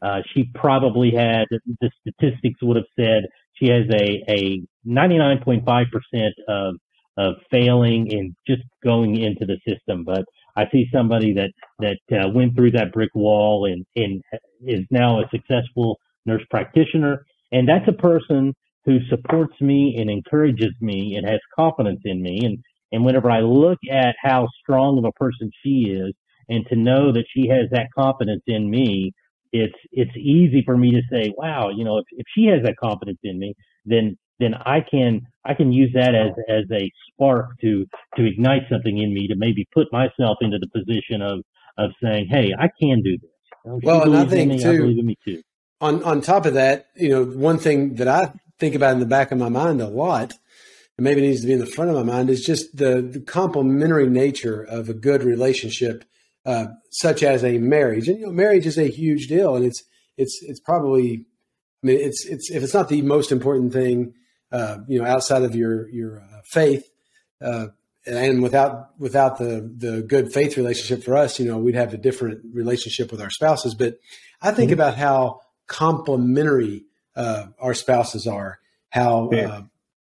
uh, 0.02 0.22
she 0.32 0.50
probably 0.54 1.10
had 1.12 1.46
the 1.81 1.90
statistics 2.00 2.60
would 2.62 2.76
have 2.76 2.87
said 2.99 3.25
she 3.54 3.69
has 3.69 3.84
a 3.90 4.25
a 4.28 4.62
99.5 4.87 5.64
percent 5.64 6.34
of 6.49 6.75
of 7.16 7.34
failing 7.50 8.12
and 8.12 8.34
just 8.46 8.62
going 8.82 9.16
into 9.20 9.44
the 9.44 9.58
system. 9.69 10.04
But 10.04 10.25
I 10.56 10.64
see 10.72 10.87
somebody 10.93 11.34
that 11.34 11.50
that 11.81 11.99
uh, 12.12 12.28
went 12.31 12.56
through 12.56 12.72
that 12.72 12.93
brick 12.93 13.14
wall 13.14 13.66
and 13.66 13.84
and 13.96 14.22
is 14.66 14.87
now 14.90 15.20
a 15.20 15.28
successful 15.31 15.99
nurse 16.26 16.44
practitioner, 16.50 17.25
and 17.52 17.69
that's 17.69 17.88
a 17.88 17.93
person 17.93 18.54
who 18.84 18.99
supports 19.08 19.54
me 19.60 19.96
and 19.99 20.10
encourages 20.10 20.75
me 20.81 21.14
and 21.16 21.28
has 21.28 21.38
confidence 21.54 22.00
in 22.04 22.20
me. 22.20 22.40
And 22.43 22.58
and 22.92 23.04
whenever 23.04 23.30
I 23.30 23.40
look 23.40 23.78
at 23.90 24.14
how 24.22 24.48
strong 24.60 24.98
of 24.98 25.04
a 25.04 25.12
person 25.12 25.50
she 25.64 25.90
is, 25.90 26.12
and 26.48 26.66
to 26.66 26.76
know 26.76 27.12
that 27.12 27.24
she 27.34 27.48
has 27.48 27.70
that 27.70 27.88
confidence 27.96 28.42
in 28.46 28.70
me, 28.70 29.12
it's 29.52 29.74
it's 29.90 30.16
easy 30.16 30.62
for 30.64 30.76
me 30.76 30.92
to 30.92 31.02
say, 31.10 31.32
wow, 31.36 31.70
you 31.70 31.84
know, 31.84 31.98
if, 31.98 32.04
if 32.12 32.26
she 32.34 32.46
has 32.46 32.62
that 32.64 32.76
confidence 32.76 33.18
in 33.22 33.38
me, 33.38 33.54
then 33.84 34.16
then 34.38 34.54
I 34.54 34.80
can 34.80 35.22
I 35.44 35.54
can 35.54 35.72
use 35.72 35.92
that 35.94 36.14
as 36.14 36.32
as 36.48 36.64
a 36.72 36.90
spark 37.08 37.58
to 37.60 37.86
to 38.16 38.24
ignite 38.24 38.62
something 38.70 38.98
in 38.98 39.12
me 39.14 39.28
to 39.28 39.34
maybe 39.36 39.66
put 39.72 39.92
myself 39.92 40.38
into 40.40 40.58
the 40.58 40.68
position 40.68 41.22
of 41.22 41.40
of 41.78 41.90
saying, 42.02 42.28
hey, 42.30 42.52
I 42.58 42.68
can 42.80 43.02
do 43.02 43.16
this. 43.18 43.30
You 43.64 43.70
know, 43.70 43.80
well, 43.82 44.02
and 44.02 44.16
I 44.16 44.24
think 44.26 44.50
me, 44.50 44.62
too, 44.62 44.70
I 44.70 44.76
believe 44.76 44.98
in 44.98 45.06
me 45.06 45.16
too. 45.24 45.42
On 45.80 46.02
on 46.02 46.20
top 46.20 46.46
of 46.46 46.54
that, 46.54 46.88
you 46.96 47.08
know, 47.08 47.24
one 47.24 47.58
thing 47.58 47.94
that 47.96 48.08
I 48.08 48.32
think 48.58 48.74
about 48.74 48.92
in 48.92 49.00
the 49.00 49.06
back 49.06 49.32
of 49.32 49.38
my 49.38 49.48
mind 49.48 49.80
a 49.80 49.88
lot, 49.88 50.34
and 51.02 51.04
maybe 51.04 51.20
needs 51.20 51.40
to 51.40 51.46
be 51.49 51.52
in 51.52 51.58
the 51.58 51.66
front 51.66 51.90
of 51.90 51.96
my 51.96 52.12
mind, 52.12 52.31
is 52.31 52.44
just 52.44 52.76
the, 52.76 53.02
the 53.02 53.20
complementary 53.20 54.08
nature 54.08 54.62
of 54.62 54.88
a 54.88 54.94
good 54.94 55.25
relationship, 55.25 56.04
uh, 56.46 56.66
such 56.90 57.25
as 57.25 57.43
a 57.43 57.58
marriage. 57.58 58.08
And 58.08 58.20
you 58.20 58.26
know, 58.26 58.32
marriage 58.32 58.66
is 58.66 58.78
a 58.78 58.88
huge 58.88 59.26
deal, 59.26 59.56
and 59.56 59.64
it's 59.64 59.82
it's 60.16 60.40
it's 60.43 60.60
probably, 60.60 61.26
I 61.82 61.87
mean, 61.87 61.99
it's 62.00 62.25
it's 62.26 62.50
if 62.50 62.62
it's 62.62 62.75
not 62.75 62.88
the 62.88 63.02
most 63.02 63.32
important 63.32 63.72
thing 63.72 64.14
uh, 64.52 64.78
you 64.87 65.00
know, 65.00 65.06
outside 65.06 65.43
of 65.43 65.54
your 65.56 65.88
your 65.88 66.20
uh, 66.20 66.40
faith, 66.44 66.88
uh, 67.40 67.69
and 68.06 68.43
without 68.43 68.90
without 68.99 69.38
the 69.38 69.69
the 69.76 70.02
good 70.02 70.32
faith 70.32 70.56
relationship 70.56 71.04
for 71.04 71.16
us, 71.16 71.40
you 71.40 71.46
know, 71.46 71.58
we'd 71.58 71.75
have 71.75 71.94
a 71.94 71.99
different 71.99 72.40
relationship 72.52 73.10
with 73.10 73.20
our 73.20 73.31
spouses. 73.31 73.75
But 73.75 73.99
I 74.40 74.52
think 74.52 74.70
mm-hmm. 74.70 74.75
about 74.75 74.96
how 74.96 75.40
complementary 75.66 76.84
uh, 77.16 77.46
our 77.58 77.75
spouses 77.75 78.26
are. 78.26 78.58
How 78.90 79.31
yeah. 79.32 79.62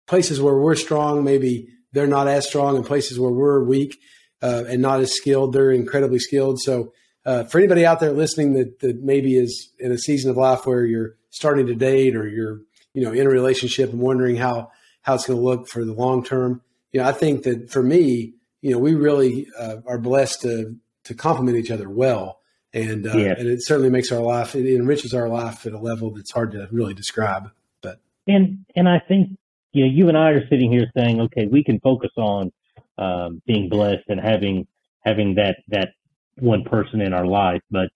Uh, 0.07 0.09
places 0.09 0.41
where 0.41 0.57
we're 0.57 0.75
strong, 0.75 1.23
maybe 1.23 1.67
they're 1.91 2.07
not 2.07 2.27
as 2.27 2.47
strong, 2.47 2.75
and 2.75 2.85
places 2.85 3.19
where 3.19 3.31
we're 3.31 3.63
weak 3.63 3.99
and 4.41 4.81
not 4.81 4.99
as 4.99 5.13
skilled, 5.13 5.53
they're 5.53 5.71
incredibly 5.71 6.19
skilled. 6.19 6.59
So. 6.59 6.93
for 7.23 7.59
anybody 7.59 7.85
out 7.85 7.99
there 7.99 8.11
listening 8.11 8.53
that, 8.53 8.79
that 8.79 9.03
maybe 9.03 9.37
is 9.37 9.69
in 9.79 9.91
a 9.91 9.97
season 9.97 10.31
of 10.31 10.37
life 10.37 10.65
where 10.65 10.85
you're 10.85 11.15
starting 11.29 11.67
to 11.67 11.75
date 11.75 12.15
or 12.15 12.27
you're 12.27 12.61
you 12.93 13.03
know 13.03 13.11
in 13.11 13.25
a 13.25 13.29
relationship 13.29 13.91
and 13.91 13.99
wondering 13.99 14.35
how 14.35 14.71
how 15.01 15.15
it's 15.15 15.25
going 15.25 15.39
to 15.39 15.43
look 15.43 15.67
for 15.67 15.83
the 15.83 15.93
long 15.93 16.23
term. 16.23 16.61
You 16.91 17.01
know, 17.01 17.07
I 17.07 17.11
think 17.11 17.43
that 17.43 17.71
for 17.71 17.81
me, 17.81 18.33
you 18.61 18.71
know, 18.71 18.77
we 18.77 18.93
really 18.93 19.47
uh, 19.57 19.77
are 19.87 19.97
blessed 19.97 20.41
to 20.41 20.75
to 21.05 21.13
complement 21.13 21.57
each 21.57 21.71
other 21.71 21.89
well, 21.89 22.39
and 22.73 23.07
uh, 23.07 23.11
and 23.11 23.47
it 23.47 23.63
certainly 23.63 23.89
makes 23.89 24.11
our 24.11 24.21
life 24.21 24.55
it 24.55 24.67
enriches 24.67 25.13
our 25.13 25.29
life 25.29 25.65
at 25.65 25.73
a 25.73 25.79
level 25.79 26.11
that's 26.11 26.31
hard 26.31 26.51
to 26.51 26.67
really 26.71 26.93
describe. 26.93 27.49
But 27.81 27.99
and 28.27 28.65
and 28.75 28.87
I 28.87 28.99
think 28.99 29.37
you 29.73 29.85
know 29.85 29.91
you 29.91 30.07
and 30.07 30.17
I 30.17 30.31
are 30.31 30.47
sitting 30.49 30.71
here 30.71 30.87
saying, 30.95 31.21
okay, 31.21 31.47
we 31.47 31.63
can 31.63 31.79
focus 31.79 32.11
on 32.17 32.51
um, 32.97 33.41
being 33.45 33.69
blessed 33.69 34.03
and 34.07 34.19
having 34.19 34.67
having 35.05 35.35
that 35.35 35.57
that 35.69 35.89
one 36.37 36.63
person 36.63 37.01
in 37.01 37.13
our 37.13 37.25
life, 37.25 37.61
but 37.69 37.89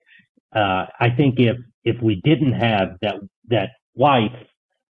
uh, 0.56 0.86
I 1.00 1.10
think 1.16 1.40
if 1.40 1.58
if 1.84 2.02
we 2.02 2.22
didn't 2.24 2.54
have 2.54 2.98
that 3.02 3.16
that 3.50 3.70
wife 3.96 4.34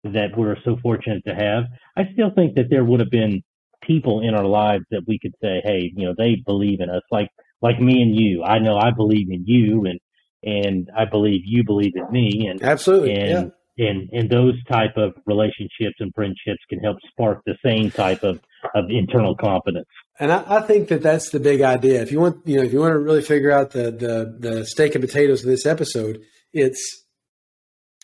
that 0.04 0.36
we're 0.36 0.58
so 0.66 0.78
fortunate 0.82 1.24
to 1.26 1.36
have. 1.36 1.66
I 1.96 2.12
still 2.14 2.32
think 2.34 2.56
that 2.56 2.70
there 2.70 2.84
would 2.84 3.00
have 3.00 3.12
been 3.12 3.44
people 3.82 4.22
in 4.22 4.34
our 4.34 4.46
lives 4.46 4.86
that 4.92 5.04
we 5.08 5.20
could 5.20 5.34
say, 5.42 5.62
hey, 5.64 5.92
you 5.96 6.06
know, 6.06 6.16
they 6.18 6.42
believe 6.46 6.82
in 6.82 6.90
us, 6.90 7.04
like 7.12 7.30
like 7.62 7.80
me 7.80 8.02
and 8.02 8.16
you. 8.16 8.44
I 8.44 8.60
know 8.60 8.78
I 8.78 8.92
believe 8.92 9.30
in 9.30 9.44
you, 9.46 9.86
and 9.86 10.00
and 10.44 10.90
I 10.96 11.06
believe 11.06 11.42
you 11.46 11.64
believe 11.64 11.94
in 11.96 12.12
me, 12.12 12.48
and 12.50 12.64
absolutely, 12.64 13.16
and, 13.16 13.30
yeah. 13.30 13.46
And, 13.82 14.10
and 14.12 14.30
those 14.30 14.54
type 14.72 14.96
of 14.96 15.14
relationships 15.26 15.96
and 16.00 16.14
friendships 16.14 16.60
can 16.70 16.80
help 16.80 16.98
spark 17.10 17.42
the 17.46 17.58
same 17.66 17.90
type 17.90 18.24
of, 18.24 18.40
of 18.76 18.86
internal 18.90 19.36
confidence. 19.36 19.88
And 20.20 20.32
I, 20.32 20.44
I, 20.48 20.62
think 20.62 20.90
that 20.90 21.02
that's 21.02 21.32
the 21.32 21.40
big 21.40 21.62
idea. 21.62 22.02
If 22.02 22.12
you 22.12 22.20
want, 22.20 22.46
you 22.46 22.58
know, 22.58 22.64
if 22.64 22.72
you 22.72 22.80
want 22.80 22.94
to 22.94 23.00
really 23.00 23.24
figure 23.24 23.52
out 23.52 23.72
the 23.72 23.90
the, 23.90 24.38
the 24.38 24.66
steak 24.68 24.94
and 24.94 25.04
potatoes 25.04 25.42
of 25.42 25.50
this 25.50 25.66
episode, 25.66 26.22
it's 26.54 27.06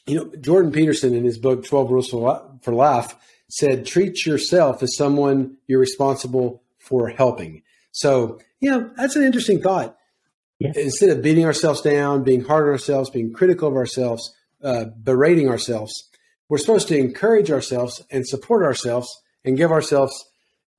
you 0.07 0.15
know, 0.15 0.31
Jordan 0.39 0.72
Peterson 0.72 1.13
in 1.13 1.25
his 1.25 1.38
book, 1.38 1.65
12 1.65 1.91
Rules 1.91 2.10
for 2.10 2.74
Life, 2.74 3.15
said, 3.50 3.86
treat 3.86 4.25
yourself 4.25 4.81
as 4.81 4.96
someone 4.96 5.57
you're 5.67 5.79
responsible 5.79 6.63
for 6.79 7.10
helping. 7.10 7.62
So, 7.91 8.39
you 8.62 8.72
know, 8.72 8.89
that's 8.96 9.15
an 9.15 9.24
interesting 9.24 9.62
thought. 9.62 9.96
Instead 10.60 11.12
of 11.12 11.22
beating 11.22 11.46
ourselves 11.46 11.81
down, 11.81 12.24
being 12.24 12.43
hard 12.43 12.63
on 12.63 12.72
ourselves, 12.72 13.12
being 13.12 13.31
critical 13.31 13.67
of 13.67 13.75
ourselves, 13.75 14.34
uh, 14.64 14.86
berating 15.04 15.50
ourselves, 15.50 15.94
we're 16.50 16.58
supposed 16.58 16.88
to 16.88 16.98
encourage 16.98 17.52
ourselves 17.52 18.04
and 18.10 18.26
support 18.28 18.64
ourselves 18.64 19.08
and 19.44 19.58
give 19.58 19.72
ourselves 19.72 20.14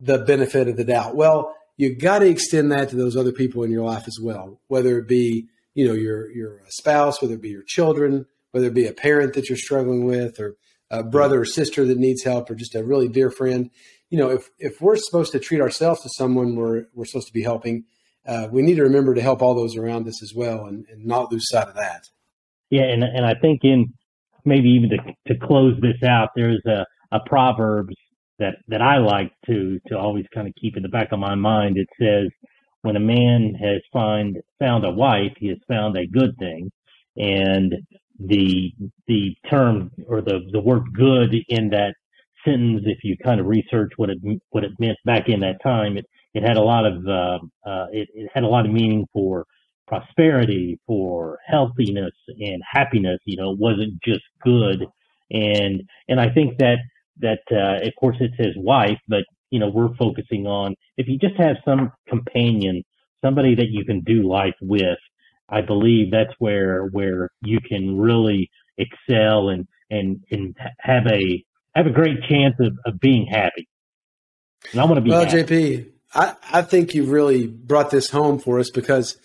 the 0.00 0.18
benefit 0.18 0.68
of 0.68 0.76
the 0.76 0.84
doubt. 0.84 1.16
Well, 1.16 1.54
you 1.76 1.96
got 1.96 2.20
to 2.20 2.26
extend 2.26 2.72
that 2.72 2.90
to 2.90 2.96
those 2.96 3.16
other 3.16 3.32
people 3.32 3.62
in 3.62 3.70
your 3.70 3.84
life 3.84 4.04
as 4.06 4.18
well, 4.20 4.60
whether 4.68 4.98
it 4.98 5.08
be 5.08 5.48
you 5.74 5.86
know 5.86 5.94
your 5.94 6.30
your 6.32 6.60
spouse, 6.68 7.22
whether 7.22 7.34
it 7.34 7.42
be 7.42 7.50
your 7.50 7.62
children, 7.62 8.26
whether 8.50 8.66
it 8.66 8.74
be 8.74 8.86
a 8.86 8.92
parent 8.92 9.34
that 9.34 9.48
you're 9.48 9.56
struggling 9.56 10.04
with, 10.04 10.40
or 10.40 10.56
a 10.90 11.04
brother 11.04 11.42
or 11.42 11.44
sister 11.44 11.84
that 11.86 11.98
needs 11.98 12.24
help, 12.24 12.50
or 12.50 12.54
just 12.54 12.74
a 12.74 12.84
really 12.84 13.08
dear 13.08 13.30
friend. 13.30 13.70
You 14.10 14.18
know, 14.18 14.30
if 14.30 14.50
if 14.58 14.80
we're 14.80 14.96
supposed 14.96 15.32
to 15.32 15.38
treat 15.38 15.60
ourselves 15.60 16.00
to 16.02 16.08
someone 16.08 16.56
we're 16.56 16.86
we're 16.94 17.04
supposed 17.04 17.28
to 17.28 17.32
be 17.32 17.42
helping, 17.42 17.84
uh, 18.26 18.48
we 18.50 18.62
need 18.62 18.76
to 18.76 18.82
remember 18.82 19.14
to 19.14 19.22
help 19.22 19.40
all 19.40 19.54
those 19.54 19.76
around 19.76 20.08
us 20.08 20.22
as 20.22 20.34
well, 20.34 20.66
and, 20.66 20.84
and 20.90 21.06
not 21.06 21.30
lose 21.30 21.48
sight 21.48 21.68
of 21.68 21.74
that. 21.76 22.08
Yeah, 22.70 22.82
and 22.84 23.02
and 23.04 23.24
I 23.24 23.34
think 23.34 23.60
in 23.64 23.92
maybe 24.44 24.68
even 24.70 24.90
to 24.90 24.98
to 25.32 25.38
close 25.46 25.78
this 25.80 26.02
out, 26.08 26.30
there's 26.36 26.62
a 26.66 26.84
a 27.12 27.20
proverbs 27.26 27.94
that 28.38 28.56
that 28.68 28.82
I 28.82 28.98
like 28.98 29.32
to 29.46 29.80
to 29.88 29.98
always 29.98 30.26
kind 30.34 30.46
of 30.48 30.54
keep 30.60 30.76
in 30.76 30.82
the 30.82 30.88
back 30.88 31.12
of 31.12 31.18
my 31.18 31.34
mind. 31.34 31.78
It 31.78 31.88
says, 32.00 32.28
"When 32.82 32.96
a 32.96 33.00
man 33.00 33.54
has 33.54 33.80
find 33.92 34.38
found 34.58 34.84
a 34.84 34.90
wife, 34.90 35.32
he 35.38 35.48
has 35.48 35.58
found 35.68 35.96
a 35.96 36.06
good 36.06 36.36
thing," 36.38 36.70
and 37.16 37.74
the 38.20 38.72
the 39.06 39.34
term 39.48 39.90
or 40.06 40.20
the 40.20 40.40
the 40.52 40.60
word 40.60 40.84
"good" 40.94 41.34
in 41.48 41.70
that 41.70 41.94
sentence, 42.44 42.82
if 42.86 42.98
you 43.04 43.16
kind 43.24 43.40
of 43.40 43.46
research 43.46 43.92
what 43.96 44.10
it 44.10 44.18
what 44.50 44.64
it 44.64 44.72
meant 44.78 44.98
back 45.06 45.28
in 45.28 45.40
that 45.40 45.62
time, 45.62 45.96
it 45.96 46.04
it 46.34 46.42
had 46.42 46.56
a 46.58 46.62
lot 46.62 46.84
of 46.86 47.06
uh, 47.08 47.38
uh, 47.66 47.86
it, 47.92 48.08
it 48.14 48.30
had 48.34 48.44
a 48.44 48.48
lot 48.48 48.66
of 48.66 48.72
meaning 48.72 49.06
for 49.12 49.46
prosperity, 49.88 50.78
for 50.86 51.38
healthiness 51.46 52.12
and 52.38 52.62
happiness. 52.70 53.18
You 53.24 53.36
know, 53.38 53.52
it 53.52 53.58
wasn't 53.58 54.00
just 54.04 54.22
good, 54.44 54.86
and 55.30 55.82
and 56.08 56.20
I 56.20 56.30
think 56.30 56.58
that 56.58 56.78
that 57.20 57.40
uh, 57.50 57.86
of 57.86 57.92
course 57.98 58.16
it's 58.20 58.36
his 58.36 58.54
wife, 58.56 58.98
but 59.08 59.24
you 59.50 59.58
know 59.58 59.68
we're 59.68 59.94
focusing 59.96 60.46
on 60.46 60.74
if 60.96 61.08
you 61.08 61.18
just 61.18 61.36
have 61.36 61.56
some 61.64 61.92
companion, 62.08 62.84
somebody 63.24 63.54
that 63.54 63.68
you 63.70 63.84
can 63.84 64.00
do 64.00 64.28
life 64.28 64.54
with. 64.60 64.98
I 65.48 65.62
believe 65.62 66.10
that's 66.10 66.34
where 66.38 66.86
where 66.86 67.30
you 67.42 67.58
can 67.66 67.98
really 67.98 68.50
excel 68.76 69.48
and 69.48 69.66
and 69.90 70.22
and 70.30 70.54
have 70.80 71.06
a 71.06 71.44
have 71.74 71.86
a 71.86 71.90
great 71.90 72.22
chance 72.28 72.54
of, 72.60 72.76
of 72.84 73.00
being 73.00 73.26
happy. 73.26 73.68
And 74.72 74.80
I 74.80 74.84
want 74.84 74.96
to 74.96 75.00
be 75.00 75.10
well, 75.10 75.24
happy. 75.24 75.42
JP. 75.42 75.90
I, 76.14 76.34
I 76.52 76.62
think 76.62 76.94
you've 76.94 77.10
really 77.10 77.46
brought 77.46 77.90
this 77.90 78.10
home 78.10 78.38
for 78.38 78.58
us 78.58 78.70
because 78.70 79.18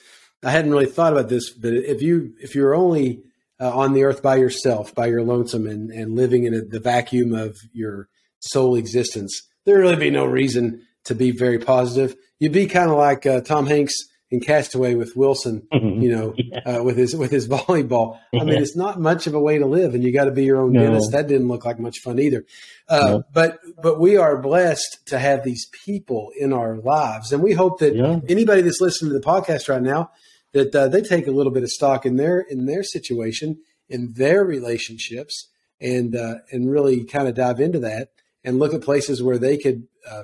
I 0.44 0.52
hadn't 0.52 0.72
really 0.72 0.86
thought 0.86 1.14
about 1.14 1.30
this, 1.30 1.50
but 1.50 1.74
if 1.74 2.02
you 2.02 2.34
if 2.40 2.56
you're 2.56 2.76
only 2.76 3.24
uh, 3.60 3.72
on 3.72 3.94
the 3.94 4.04
earth 4.04 4.22
by 4.22 4.36
yourself, 4.36 4.94
by 4.94 5.08
your 5.08 5.24
lonesome, 5.24 5.68
and, 5.68 5.90
and 5.90 6.16
living 6.16 6.44
in 6.44 6.54
a, 6.54 6.62
the 6.62 6.80
vacuum 6.80 7.34
of 7.34 7.58
your 7.72 8.10
sole 8.40 8.76
existence, 8.76 9.44
there 9.66 9.80
really 9.80 9.96
be 9.96 10.10
no 10.10 10.26
reason 10.26 10.86
to 11.06 11.16
be 11.16 11.32
very 11.32 11.60
positive. 11.60 12.16
You'd 12.40 12.52
be 12.52 12.68
kind 12.68 12.90
of 12.90 12.98
like 12.98 13.26
uh, 13.26 13.42
Tom 13.42 13.68
Hanks 13.68 13.96
in 14.32 14.40
Cast 14.40 14.74
Away 14.74 14.96
with 14.96 15.16
Wilson, 15.16 15.68
mm-hmm. 15.74 16.02
you 16.02 16.14
know, 16.14 16.34
yeah. 16.36 16.60
uh, 16.80 16.84
with 16.84 16.98
his 16.98 17.16
with 17.16 17.32
his 17.32 17.48
volleyball. 17.50 18.16
I 18.16 18.38
yeah. 18.38 18.44
mean, 18.44 18.62
it's 18.62 18.76
not 18.76 19.00
much 19.00 19.28
of 19.28 19.36
a 19.36 19.40
way 19.40 19.60
to 19.60 19.66
live, 19.66 19.94
and 19.94 20.04
you 20.04 20.12
got 20.12 20.26
to 20.26 20.32
be 20.32 20.44
your 20.44 20.60
own 20.60 20.74
no. 20.74 20.82
dentist. 20.82 21.12
That 21.14 21.28
didn't 21.28 21.48
look 21.48 21.64
like 21.64 21.80
much 21.80 22.00
fun 22.00 22.20
either. 22.20 22.44
Uh, 22.90 23.00
no. 23.00 23.24
But 23.32 23.60
but 23.82 24.00
we 24.00 24.18
are 24.18 24.42
blessed 24.42 25.00
to 25.08 25.20
have 25.20 25.44
these 25.44 25.68
people 25.86 26.32
in 26.38 26.52
our 26.52 26.76
lives, 26.78 27.32
and 27.32 27.42
we 27.42 27.54
hope 27.54 27.80
that 27.80 27.96
yeah. 27.96 28.20
anybody 28.28 28.62
that's 28.62 28.82
listening 28.82 29.14
to 29.14 29.20
the 29.20 29.26
podcast 29.26 29.70
right 29.70 29.82
now 29.82 30.12
that 30.54 30.76
uh, 30.76 30.88
they 30.88 31.02
take 31.02 31.28
a 31.28 31.32
little 31.32 31.52
bit 31.52 31.64
of 31.64 31.70
stock 31.70 32.06
in 32.06 32.16
their 32.16 32.40
in 32.40 32.66
their 32.66 32.84
situation, 32.84 33.58
in 33.90 34.14
their 34.14 34.44
relationships, 34.44 35.50
and 35.82 36.16
uh, 36.16 36.36
and 36.52 36.72
really 36.72 37.04
kind 37.04 37.28
of 37.28 37.36
dive 37.36 37.60
into 37.60 37.80
that 37.80 38.10
and 38.44 38.60
look 38.60 38.74
at 38.74 38.82
places 38.82 39.24
where 39.24 39.38
they 39.38 39.58
could, 39.58 39.88
uh, 40.10 40.24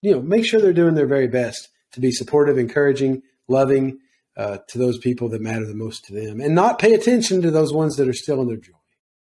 you 0.00 0.12
know, 0.12 0.22
make 0.22 0.44
sure 0.44 0.60
they're 0.60 0.72
doing 0.72 0.94
their 0.94 1.06
very 1.06 1.28
best 1.28 1.68
to 1.92 2.00
be 2.00 2.10
supportive, 2.10 2.58
encouraging, 2.58 3.22
loving 3.48 3.98
uh, 4.36 4.58
to 4.68 4.78
those 4.78 4.98
people 4.98 5.28
that 5.28 5.40
matter 5.40 5.66
the 5.66 5.74
most 5.74 6.04
to 6.04 6.14
them, 6.14 6.40
and 6.40 6.54
not 6.54 6.78
pay 6.78 6.94
attention 6.94 7.42
to 7.42 7.50
those 7.50 7.72
ones 7.72 7.96
that 7.96 8.08
are 8.08 8.12
still 8.12 8.40
in 8.40 8.48
their 8.48 8.56
joy. 8.56 8.72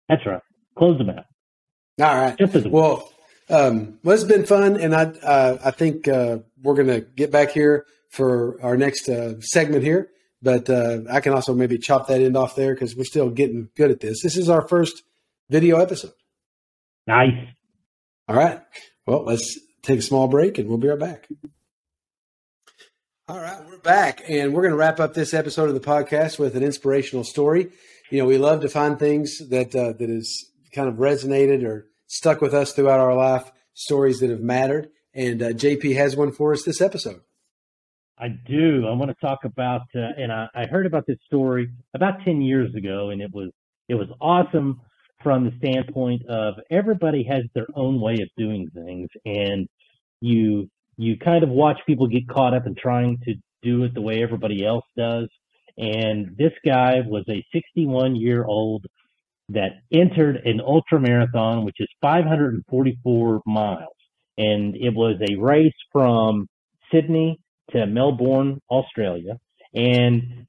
That's 0.09 0.27
right. 0.27 0.41
Close 0.77 0.99
them 0.99 1.11
out. 1.11 1.25
All 2.01 2.17
right. 2.17 2.37
Just 2.39 2.57
as 2.57 2.67
well. 2.67 3.11
Um, 3.49 3.99
well, 4.03 4.15
it's 4.15 4.25
been 4.25 4.47
fun, 4.47 4.81
and 4.81 4.95
I 4.95 5.05
uh, 5.05 5.59
I 5.65 5.71
think 5.71 6.09
uh, 6.09 6.39
we're 6.63 6.75
going 6.75 6.89
to 6.89 7.01
get 7.01 7.31
back 7.31 7.51
here 7.51 7.87
for 8.11 8.61
our 8.63 8.77
next 8.77 9.09
uh, 9.09 9.41
segment 9.41 9.85
here. 9.85 10.09
But 10.45 10.69
uh, 10.69 11.01
I 11.11 11.21
can 11.21 11.33
also 11.33 11.55
maybe 11.55 11.79
chop 11.79 12.09
that 12.09 12.21
end 12.21 12.37
off 12.37 12.55
there 12.55 12.75
because 12.75 12.95
we're 12.95 13.05
still 13.05 13.31
getting 13.31 13.71
good 13.77 13.91
at 13.91 14.01
this. 14.01 14.23
This 14.23 14.37
is 14.37 14.51
our 14.51 14.69
first 14.69 15.03
video 15.49 15.79
episode. 15.79 16.13
Nice. 17.07 17.49
All 18.29 18.37
right. 18.37 18.61
Well, 19.07 19.25
let's 19.25 19.59
take 19.83 19.99
a 19.99 20.03
small 20.03 20.29
break 20.29 20.59
and 20.59 20.69
we'll 20.69 20.77
be 20.77 20.89
right 20.89 20.99
back. 20.99 21.29
All 23.27 23.41
right, 23.41 23.65
we're 23.67 23.79
back 23.79 24.23
and 24.29 24.53
we're 24.53 24.61
going 24.61 24.73
to 24.73 24.77
wrap 24.77 25.01
up 25.01 25.15
this 25.15 25.33
episode 25.33 25.71
of 25.71 25.75
the 25.75 25.81
podcast 25.81 26.39
with 26.39 26.57
an 26.57 26.63
inspirational 26.63 27.25
story. 27.25 27.71
You 28.11 28.19
know, 28.19 28.27
we 28.27 28.37
love 28.37 28.61
to 28.61 28.69
find 28.69 28.99
things 28.99 29.39
that 29.49 29.75
uh, 29.75 29.95
that 29.95 30.11
has 30.11 30.45
kind 30.75 30.89
of 30.91 30.97
resonated 30.97 31.65
or 31.65 31.87
stuck 32.07 32.43
with 32.43 32.53
us 32.53 32.73
throughout 32.73 33.01
our 33.01 33.15
life, 33.15 33.51
stories 33.73 34.19
that 34.19 34.29
have 34.29 34.41
mattered. 34.41 34.91
And 35.15 35.43
uh, 35.43 35.49
JP 35.53 35.97
has 35.97 36.17
one 36.17 36.33
for 36.33 36.53
us 36.53 36.65
this 36.65 36.83
episode. 36.83 37.23
I 38.18 38.28
do. 38.28 38.87
I 38.87 38.92
want 38.92 39.11
to 39.11 39.26
talk 39.26 39.44
about, 39.44 39.83
uh, 39.94 40.00
and 40.16 40.33
I, 40.33 40.47
I 40.54 40.66
heard 40.66 40.87
about 40.87 41.04
this 41.06 41.18
story 41.26 41.68
about 41.94 42.25
10 42.25 42.42
years 42.42 42.75
ago, 42.75 43.11
and 43.11 43.21
it 43.21 43.33
was 43.33 43.50
it 43.88 43.94
was 43.97 44.09
awesome 44.21 44.80
from 45.23 45.44
the 45.44 45.52
standpoint 45.59 46.23
of 46.26 46.54
everybody 46.71 47.25
has 47.25 47.42
their 47.54 47.66
own 47.75 48.00
way 48.00 48.14
of 48.14 48.28
doing 48.37 48.71
things, 48.73 49.09
and 49.25 49.68
you 50.21 50.71
you 50.97 51.18
kind 51.18 51.42
of 51.42 51.50
watch 51.50 51.78
people 51.87 52.06
get 52.06 52.28
caught 52.28 52.54
up 52.54 52.66
in 52.66 52.76
trying 52.76 53.18
to 53.25 53.35
do 53.62 53.83
it 53.83 53.94
the 53.94 54.00
way 54.00 54.23
everybody 54.23 54.64
else 54.64 54.85
does. 54.97 55.28
And 55.76 56.37
this 56.38 56.52
guy 56.64 57.00
was 57.04 57.25
a 57.28 57.44
61 57.52 58.14
year 58.14 58.44
old 58.44 58.87
that 59.49 59.73
entered 59.92 60.37
an 60.37 60.61
ultra 60.61 61.00
marathon, 61.00 61.64
which 61.64 61.76
is 61.80 61.88
544 62.00 63.42
miles, 63.44 63.88
and 64.38 64.76
it 64.76 64.94
was 64.94 65.16
a 65.21 65.35
race 65.35 65.75
from 65.92 66.47
Sydney 66.92 67.40
to 67.71 67.87
Melbourne, 67.87 68.61
Australia. 68.71 69.38
And 69.75 70.47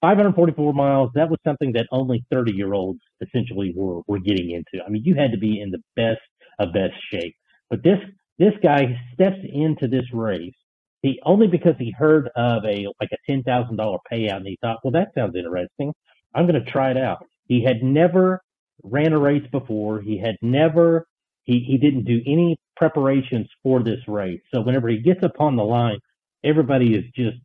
544 0.00 0.72
miles, 0.72 1.10
that 1.14 1.30
was 1.30 1.38
something 1.44 1.72
that 1.72 1.86
only 1.92 2.24
30 2.30 2.52
year 2.54 2.72
olds 2.72 3.00
essentially 3.20 3.72
were, 3.76 4.00
were 4.06 4.18
getting 4.18 4.50
into. 4.50 4.84
I 4.84 4.90
mean, 4.90 5.02
you 5.04 5.14
had 5.14 5.32
to 5.32 5.38
be 5.38 5.60
in 5.60 5.70
the 5.70 5.82
best 5.96 6.20
of 6.58 6.72
best 6.72 6.94
shape. 7.10 7.34
But 7.70 7.82
this, 7.82 7.98
this 8.38 8.54
guy 8.62 9.00
steps 9.14 9.38
into 9.50 9.88
this 9.88 10.04
race. 10.12 10.54
He 11.02 11.20
only 11.24 11.48
because 11.48 11.74
he 11.78 11.90
heard 11.96 12.30
of 12.36 12.64
a 12.64 12.86
like 13.00 13.10
a 13.12 13.16
ten 13.28 13.42
thousand 13.42 13.76
dollar 13.76 13.98
payout 14.10 14.36
and 14.36 14.46
he 14.46 14.56
thought, 14.60 14.78
well, 14.84 14.92
that 14.92 15.08
sounds 15.16 15.34
interesting. 15.36 15.92
I'm 16.34 16.46
going 16.46 16.62
to 16.62 16.70
try 16.70 16.92
it 16.92 16.96
out. 16.96 17.26
He 17.46 17.62
had 17.62 17.82
never 17.82 18.40
ran 18.82 19.12
a 19.12 19.18
race 19.18 19.46
before. 19.50 20.00
He 20.00 20.18
had 20.18 20.36
never 20.42 21.06
he 21.44 21.60
he 21.60 21.76
didn't 21.78 22.04
do 22.04 22.20
any 22.26 22.56
preparations 22.76 23.48
for 23.62 23.82
this 23.82 24.00
race. 24.06 24.40
So 24.54 24.60
whenever 24.60 24.88
he 24.88 24.98
gets 24.98 25.22
upon 25.22 25.56
the 25.56 25.64
line, 25.64 25.98
everybody 26.44 26.94
is 26.94 27.04
just 27.14 27.38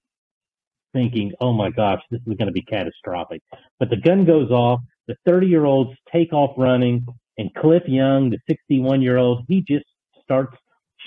thinking, 0.94 1.34
oh 1.42 1.54
my 1.54 1.70
gosh, 1.70 2.02
this 2.12 2.22
is 2.26 2.38
going 2.38 2.48
to 2.48 2.52
be 2.54 2.64
catastrophic. 2.64 3.42
But 3.80 3.90
the 3.90 3.98
gun 3.98 4.26
goes 4.26 4.52
off, 4.52 4.82
the 5.08 5.16
30 5.26 5.48
year 5.48 5.66
olds 5.66 5.92
take 6.12 6.34
off 6.34 6.52
running, 6.58 7.06
and 7.38 7.54
Cliff 7.56 7.84
Young, 7.88 8.30
the 8.30 8.40
61 8.50 9.02
year 9.02 9.18
old, 9.18 9.46
he 9.48 9.64
just 9.68 9.86
starts 10.24 10.56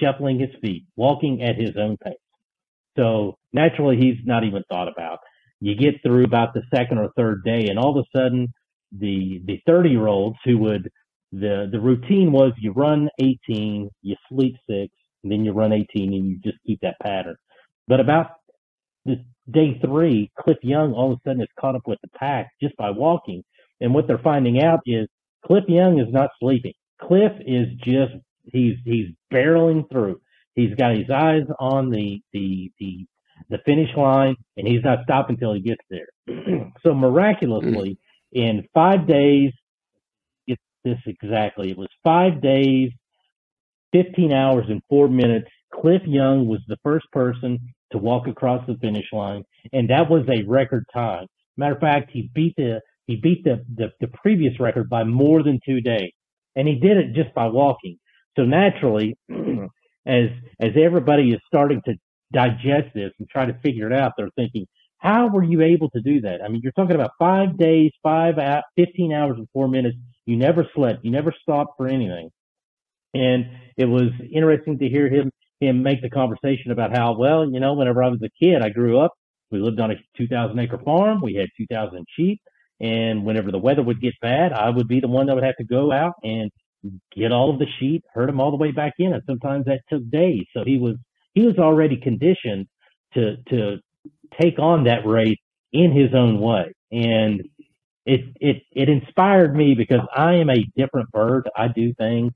shuffling 0.00 0.38
his 0.38 0.50
feet, 0.62 0.84
walking 0.96 1.42
at 1.42 1.56
his 1.56 1.70
own 1.76 1.96
pace. 2.04 2.14
So 2.96 3.36
naturally, 3.52 3.96
he's 3.96 4.18
not 4.24 4.44
even 4.44 4.62
thought 4.70 4.88
about. 4.88 5.18
You 5.60 5.74
get 5.76 6.02
through 6.02 6.24
about 6.24 6.54
the 6.54 6.62
second 6.74 6.98
or 6.98 7.10
third 7.16 7.44
day, 7.44 7.66
and 7.68 7.78
all 7.78 7.98
of 7.98 8.04
a 8.04 8.18
sudden, 8.18 8.48
the 8.92 9.40
the 9.46 9.60
30 9.66 9.90
year 9.90 10.06
olds 10.06 10.38
who 10.44 10.58
would 10.58 10.90
the 11.32 11.68
the 11.70 11.80
routine 11.80 12.32
was 12.32 12.52
you 12.60 12.72
run 12.72 13.08
18, 13.20 13.88
you 14.02 14.16
sleep 14.28 14.56
six, 14.68 14.92
and 15.22 15.30
then 15.30 15.44
you 15.44 15.52
run 15.52 15.72
18, 15.72 16.12
and 16.14 16.26
you 16.26 16.38
just 16.42 16.58
keep 16.66 16.80
that 16.80 16.96
pattern. 17.02 17.36
But 17.88 18.00
about 18.00 18.32
this 19.04 19.18
day 19.50 19.80
three, 19.84 20.30
Cliff 20.38 20.58
Young 20.62 20.92
all 20.92 21.12
of 21.12 21.18
a 21.18 21.28
sudden 21.28 21.42
is 21.42 21.48
caught 21.58 21.76
up 21.76 21.86
with 21.86 21.98
the 22.02 22.08
pack 22.08 22.50
just 22.62 22.76
by 22.76 22.90
walking. 22.90 23.42
And 23.80 23.94
what 23.94 24.06
they're 24.06 24.18
finding 24.18 24.62
out 24.62 24.80
is 24.86 25.08
Cliff 25.44 25.64
Young 25.68 25.98
is 25.98 26.12
not 26.12 26.30
sleeping. 26.38 26.74
Cliff 27.00 27.32
is 27.40 27.68
just 27.82 28.12
he's 28.44 28.76
he's 28.84 29.06
barreling 29.32 29.88
through. 29.90 30.20
He's 30.54 30.74
got 30.74 30.94
his 30.94 31.10
eyes 31.10 31.44
on 31.58 31.90
the 31.90 32.20
the 32.32 32.70
the 32.78 33.06
the 33.48 33.58
finish 33.64 33.88
line, 33.96 34.36
and 34.56 34.66
he's 34.68 34.84
not 34.84 34.98
stopping 35.04 35.36
until 35.36 35.54
he 35.54 35.60
gets 35.60 35.82
there. 35.88 36.08
so 36.82 36.94
miraculously, 36.94 37.90
mm. 37.90 37.96
in 38.32 38.68
five 38.74 39.06
days, 39.06 39.52
get 40.46 40.58
this 40.84 40.98
exactly. 41.06 41.70
It 41.70 41.78
was 41.78 41.88
five 42.04 42.42
days, 42.42 42.90
fifteen 43.92 44.32
hours, 44.32 44.66
and 44.68 44.82
four 44.88 45.08
minutes. 45.08 45.48
Cliff 45.72 46.02
Young 46.06 46.46
was 46.46 46.60
the 46.68 46.76
first 46.82 47.06
person 47.12 47.58
to 47.92 47.98
walk 47.98 48.26
across 48.26 48.66
the 48.66 48.76
finish 48.80 49.06
line, 49.12 49.44
and 49.72 49.90
that 49.90 50.10
was 50.10 50.24
a 50.28 50.44
record 50.48 50.84
time. 50.92 51.26
Matter 51.56 51.74
of 51.74 51.80
fact, 51.80 52.10
he 52.12 52.30
beat 52.34 52.54
the 52.56 52.80
he 53.06 53.16
beat 53.16 53.42
the, 53.42 53.64
the, 53.74 53.90
the 54.00 54.06
previous 54.08 54.60
record 54.60 54.88
by 54.88 55.02
more 55.02 55.42
than 55.42 55.58
two 55.66 55.80
days, 55.80 56.12
and 56.54 56.68
he 56.68 56.76
did 56.76 56.96
it 56.96 57.12
just 57.12 57.34
by 57.34 57.46
walking. 57.48 57.98
So 58.36 58.44
naturally, 58.44 59.16
as 60.06 60.28
as 60.60 60.70
everybody 60.76 61.32
is 61.32 61.40
starting 61.46 61.82
to 61.86 61.94
digest 62.32 62.94
this 62.94 63.10
and 63.18 63.28
try 63.28 63.46
to 63.46 63.58
figure 63.64 63.86
it 63.88 63.92
out, 63.92 64.12
they're 64.16 64.30
thinking, 64.36 64.66
how 64.98 65.28
were 65.28 65.42
you 65.42 65.62
able 65.62 65.90
to 65.90 66.00
do 66.00 66.20
that? 66.20 66.40
I 66.44 66.48
mean, 66.48 66.60
you're 66.62 66.72
talking 66.72 66.94
about 66.94 67.12
five 67.18 67.58
days, 67.58 67.90
five, 68.02 68.36
15 68.76 69.12
hours 69.12 69.36
and 69.38 69.48
four 69.52 69.66
minutes. 69.68 69.96
You 70.26 70.36
never 70.36 70.66
slept. 70.74 71.04
You 71.04 71.10
never 71.10 71.34
stopped 71.42 71.74
for 71.76 71.88
anything. 71.88 72.30
And 73.14 73.46
it 73.76 73.86
was 73.86 74.10
interesting 74.32 74.78
to 74.78 74.88
hear 74.88 75.08
him, 75.08 75.30
him 75.60 75.82
make 75.82 76.02
the 76.02 76.10
conversation 76.10 76.70
about 76.70 76.96
how, 76.96 77.16
well, 77.16 77.50
you 77.50 77.60
know, 77.60 77.74
whenever 77.74 78.02
I 78.02 78.08
was 78.08 78.20
a 78.22 78.30
kid, 78.44 78.62
I 78.62 78.68
grew 78.68 79.00
up, 79.00 79.12
we 79.50 79.58
lived 79.58 79.80
on 79.80 79.90
a 79.90 79.96
2000 80.16 80.58
acre 80.58 80.78
farm. 80.84 81.20
We 81.22 81.34
had 81.34 81.48
2000 81.56 82.04
sheep. 82.16 82.40
And 82.80 83.24
whenever 83.24 83.50
the 83.50 83.58
weather 83.58 83.82
would 83.82 84.00
get 84.00 84.14
bad, 84.22 84.52
I 84.52 84.70
would 84.70 84.88
be 84.88 85.00
the 85.00 85.08
one 85.08 85.26
that 85.26 85.34
would 85.34 85.44
have 85.44 85.56
to 85.56 85.64
go 85.64 85.92
out 85.92 86.14
and 86.22 86.50
get 87.14 87.32
all 87.32 87.50
of 87.50 87.58
the 87.58 87.66
sheep, 87.78 88.04
herd 88.14 88.28
them 88.28 88.40
all 88.40 88.50
the 88.50 88.56
way 88.56 88.70
back 88.70 88.94
in. 88.98 89.12
And 89.12 89.22
sometimes 89.26 89.66
that 89.66 89.82
took 89.90 90.08
days. 90.10 90.44
So 90.56 90.64
he 90.64 90.78
was, 90.78 90.96
he 91.34 91.44
was 91.44 91.58
already 91.58 91.96
conditioned 91.96 92.66
to, 93.14 93.36
to 93.50 93.78
take 94.40 94.58
on 94.58 94.84
that 94.84 95.06
race 95.06 95.38
in 95.72 95.92
his 95.92 96.14
own 96.14 96.40
way. 96.40 96.72
And 96.90 97.42
it, 98.06 98.20
it, 98.40 98.62
it 98.72 98.88
inspired 98.88 99.54
me 99.54 99.74
because 99.74 100.00
I 100.14 100.34
am 100.36 100.48
a 100.48 100.64
different 100.76 101.10
bird. 101.10 101.50
I 101.54 101.68
do 101.68 101.92
things 101.94 102.32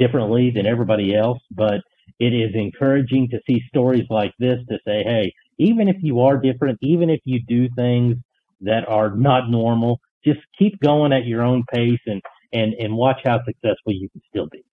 differently 0.00 0.50
than 0.50 0.66
everybody 0.66 1.14
else, 1.14 1.38
but 1.52 1.80
it 2.18 2.32
is 2.34 2.50
encouraging 2.54 3.28
to 3.30 3.40
see 3.46 3.62
stories 3.68 4.06
like 4.10 4.32
this 4.38 4.58
to 4.68 4.78
say, 4.86 5.04
Hey, 5.04 5.32
even 5.58 5.88
if 5.88 5.96
you 6.00 6.20
are 6.20 6.38
different, 6.38 6.78
even 6.82 7.10
if 7.10 7.20
you 7.24 7.40
do 7.46 7.68
things 7.76 8.16
that 8.62 8.88
are 8.88 9.14
not 9.14 9.50
normal, 9.50 10.00
just 10.24 10.40
keep 10.58 10.80
going 10.80 11.12
at 11.12 11.26
your 11.26 11.42
own 11.42 11.64
pace 11.72 12.00
and, 12.06 12.20
and, 12.52 12.74
and 12.74 12.94
watch 12.94 13.20
how 13.24 13.38
successful 13.44 13.92
you 13.92 14.08
can 14.10 14.22
still 14.28 14.48
be. 14.50 14.64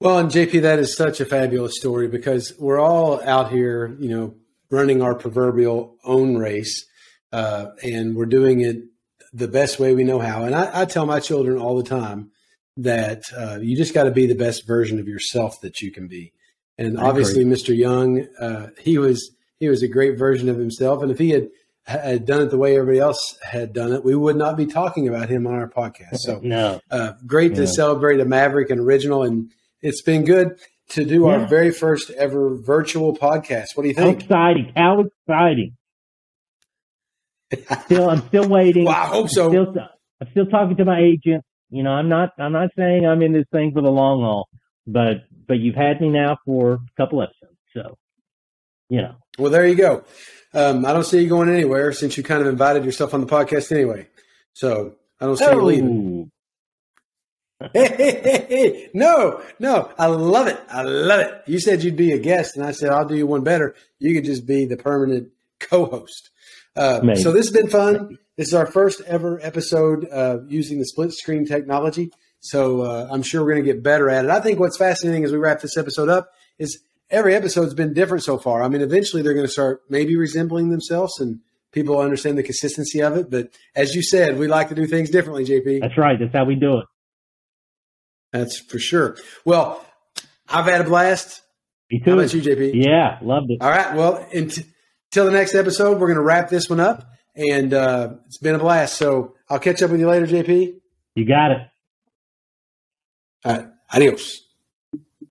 Well, 0.00 0.18
and 0.18 0.30
JP, 0.30 0.62
that 0.62 0.78
is 0.78 0.94
such 0.94 1.20
a 1.20 1.24
fabulous 1.24 1.76
story 1.76 2.08
because 2.08 2.52
we're 2.58 2.80
all 2.80 3.22
out 3.22 3.50
here, 3.50 3.96
you 3.98 4.08
know, 4.08 4.34
running 4.70 5.00
our 5.00 5.14
proverbial 5.14 5.96
own 6.04 6.36
race, 6.36 6.86
uh, 7.32 7.66
and 7.82 8.16
we're 8.16 8.26
doing 8.26 8.60
it 8.60 8.82
the 9.32 9.48
best 9.48 9.78
way 9.78 9.94
we 9.94 10.04
know 10.04 10.18
how. 10.18 10.44
And 10.44 10.54
I, 10.54 10.82
I 10.82 10.84
tell 10.84 11.06
my 11.06 11.20
children 11.20 11.58
all 11.58 11.76
the 11.76 11.88
time 11.88 12.32
that 12.76 13.22
uh, 13.36 13.58
you 13.60 13.76
just 13.76 13.94
got 13.94 14.04
to 14.04 14.10
be 14.10 14.26
the 14.26 14.34
best 14.34 14.66
version 14.66 14.98
of 14.98 15.06
yourself 15.06 15.60
that 15.62 15.80
you 15.80 15.92
can 15.92 16.08
be. 16.08 16.32
And 16.76 16.98
obviously. 16.98 17.44
Mr. 17.44 17.76
Young, 17.76 18.26
uh, 18.40 18.68
he 18.78 18.98
was 18.98 19.34
he 19.58 19.68
was 19.68 19.82
a 19.82 19.88
great 19.88 20.18
version 20.18 20.48
of 20.48 20.58
himself. 20.58 21.02
And 21.02 21.10
if 21.10 21.18
he 21.18 21.30
had 21.30 21.48
had 21.86 22.24
done 22.24 22.40
it 22.40 22.50
the 22.50 22.58
way 22.58 22.76
everybody 22.76 22.98
else 22.98 23.38
had 23.42 23.72
done 23.72 23.92
it, 23.92 24.04
we 24.04 24.16
would 24.16 24.36
not 24.36 24.56
be 24.56 24.66
talking 24.66 25.06
about 25.06 25.28
him 25.28 25.46
on 25.46 25.54
our 25.54 25.68
podcast. 25.68 26.16
So, 26.16 26.40
no, 26.42 26.80
uh, 26.90 27.12
great 27.26 27.52
no. 27.52 27.58
to 27.58 27.66
celebrate 27.66 28.20
a 28.20 28.24
Maverick 28.24 28.70
and 28.70 28.80
original, 28.80 29.22
and 29.22 29.50
it's 29.82 30.02
been 30.02 30.24
good 30.24 30.58
to 30.90 31.04
do 31.04 31.22
yeah. 31.22 31.32
our 31.32 31.46
very 31.46 31.70
first 31.70 32.10
ever 32.10 32.56
virtual 32.56 33.16
podcast. 33.16 33.68
What 33.74 33.82
do 33.82 33.88
you 33.88 33.94
think? 33.94 34.22
How 34.22 34.24
exciting! 34.24 34.72
How 34.74 35.04
exciting! 35.28 35.76
still, 37.84 38.10
I'm 38.10 38.26
still 38.28 38.48
waiting. 38.48 38.86
well, 38.86 38.94
I 38.94 39.06
hope 39.06 39.28
so. 39.28 39.46
I'm 39.46 39.50
still, 39.50 39.88
I'm 40.20 40.28
still 40.30 40.46
talking 40.46 40.76
to 40.78 40.84
my 40.84 41.00
agent. 41.00 41.44
You 41.74 41.82
know, 41.82 41.90
I'm 41.90 42.08
not. 42.08 42.34
I'm 42.38 42.52
not 42.52 42.70
saying 42.78 43.04
I'm 43.04 43.20
in 43.20 43.32
this 43.32 43.46
thing 43.50 43.72
for 43.72 43.82
the 43.82 43.90
long 43.90 44.20
haul, 44.20 44.48
but 44.86 45.24
but 45.48 45.54
you've 45.58 45.74
had 45.74 46.00
me 46.00 46.08
now 46.08 46.38
for 46.44 46.74
a 46.74 46.78
couple 46.96 47.20
episodes, 47.20 47.58
so 47.74 47.98
you 48.88 49.02
know. 49.02 49.16
Well, 49.40 49.50
there 49.50 49.66
you 49.66 49.74
go. 49.74 50.04
Um, 50.52 50.86
I 50.86 50.92
don't 50.92 51.02
see 51.02 51.20
you 51.20 51.28
going 51.28 51.48
anywhere 51.48 51.92
since 51.92 52.16
you 52.16 52.22
kind 52.22 52.40
of 52.40 52.46
invited 52.46 52.84
yourself 52.84 53.12
on 53.12 53.22
the 53.22 53.26
podcast 53.26 53.72
anyway. 53.72 54.06
So 54.52 54.94
I 55.20 55.26
don't 55.26 55.36
see 55.36 55.46
oh. 55.46 55.56
you 55.56 55.62
leaving. 55.62 56.30
hey, 57.72 57.88
hey, 57.88 58.20
hey, 58.22 58.46
hey, 58.48 58.90
no, 58.94 59.42
no, 59.58 59.90
I 59.98 60.06
love 60.06 60.46
it. 60.46 60.60
I 60.70 60.82
love 60.82 61.22
it. 61.22 61.42
You 61.48 61.58
said 61.58 61.82
you'd 61.82 61.96
be 61.96 62.12
a 62.12 62.18
guest, 62.18 62.56
and 62.56 62.64
I 62.64 62.70
said 62.70 62.90
I'll 62.90 63.08
do 63.08 63.16
you 63.16 63.26
one 63.26 63.42
better. 63.42 63.74
You 63.98 64.14
could 64.14 64.26
just 64.26 64.46
be 64.46 64.64
the 64.64 64.76
permanent 64.76 65.30
co-host. 65.58 66.30
Uh, 66.76 67.14
so 67.14 67.32
this 67.32 67.46
has 67.46 67.50
been 67.50 67.70
fun. 67.70 68.18
This 68.36 68.48
is 68.48 68.54
our 68.54 68.66
first 68.66 69.00
ever 69.06 69.38
episode 69.42 70.08
uh, 70.10 70.38
using 70.48 70.78
the 70.78 70.86
split 70.86 71.12
screen 71.12 71.46
technology. 71.46 72.10
So 72.40 72.82
uh, 72.82 73.08
I'm 73.10 73.22
sure 73.22 73.42
we're 73.42 73.52
going 73.52 73.64
to 73.64 73.72
get 73.72 73.82
better 73.82 74.10
at 74.10 74.24
it. 74.24 74.30
I 74.30 74.40
think 74.40 74.58
what's 74.58 74.76
fascinating 74.76 75.24
as 75.24 75.32
we 75.32 75.38
wrap 75.38 75.60
this 75.60 75.76
episode 75.76 76.08
up 76.08 76.30
is 76.58 76.82
every 77.10 77.34
episode's 77.34 77.74
been 77.74 77.94
different 77.94 78.24
so 78.24 78.38
far. 78.38 78.62
I 78.62 78.68
mean, 78.68 78.82
eventually 78.82 79.22
they're 79.22 79.34
going 79.34 79.46
to 79.46 79.52
start 79.52 79.82
maybe 79.88 80.16
resembling 80.16 80.70
themselves 80.70 81.18
and 81.20 81.40
people 81.72 81.98
understand 81.98 82.36
the 82.36 82.42
consistency 82.42 83.00
of 83.00 83.16
it. 83.16 83.30
But 83.30 83.48
as 83.74 83.94
you 83.94 84.02
said, 84.02 84.38
we 84.38 84.48
like 84.48 84.68
to 84.68 84.74
do 84.74 84.86
things 84.86 85.10
differently, 85.10 85.44
JP. 85.44 85.80
That's 85.80 85.96
right. 85.96 86.18
That's 86.18 86.34
how 86.34 86.44
we 86.44 86.56
do 86.56 86.78
it. 86.78 86.86
That's 88.32 88.58
for 88.58 88.78
sure. 88.78 89.16
Well, 89.44 89.84
I've 90.48 90.66
had 90.66 90.80
a 90.80 90.84
blast. 90.84 91.40
Me 91.90 92.00
too. 92.00 92.10
How 92.10 92.18
about 92.18 92.34
you, 92.34 92.42
JP? 92.42 92.72
Yeah, 92.74 93.18
loved 93.22 93.50
it. 93.50 93.58
All 93.60 93.70
right. 93.70 93.94
Well, 93.94 94.26
until 95.14 95.30
the 95.30 95.38
next 95.38 95.54
episode, 95.54 96.00
we're 96.00 96.08
going 96.08 96.16
to 96.16 96.22
wrap 96.22 96.48
this 96.48 96.68
one 96.68 96.80
up. 96.80 97.08
And 97.36 97.72
uh, 97.72 98.14
it's 98.26 98.38
been 98.38 98.56
a 98.56 98.58
blast. 98.58 98.96
So 98.96 99.34
I'll 99.48 99.60
catch 99.60 99.80
up 99.80 99.92
with 99.92 100.00
you 100.00 100.08
later, 100.08 100.26
JP. 100.26 100.74
You 101.14 101.24
got 101.24 101.52
it. 101.52 101.58
All 103.44 103.56
right. 103.56 103.68
Adios. 103.92 104.43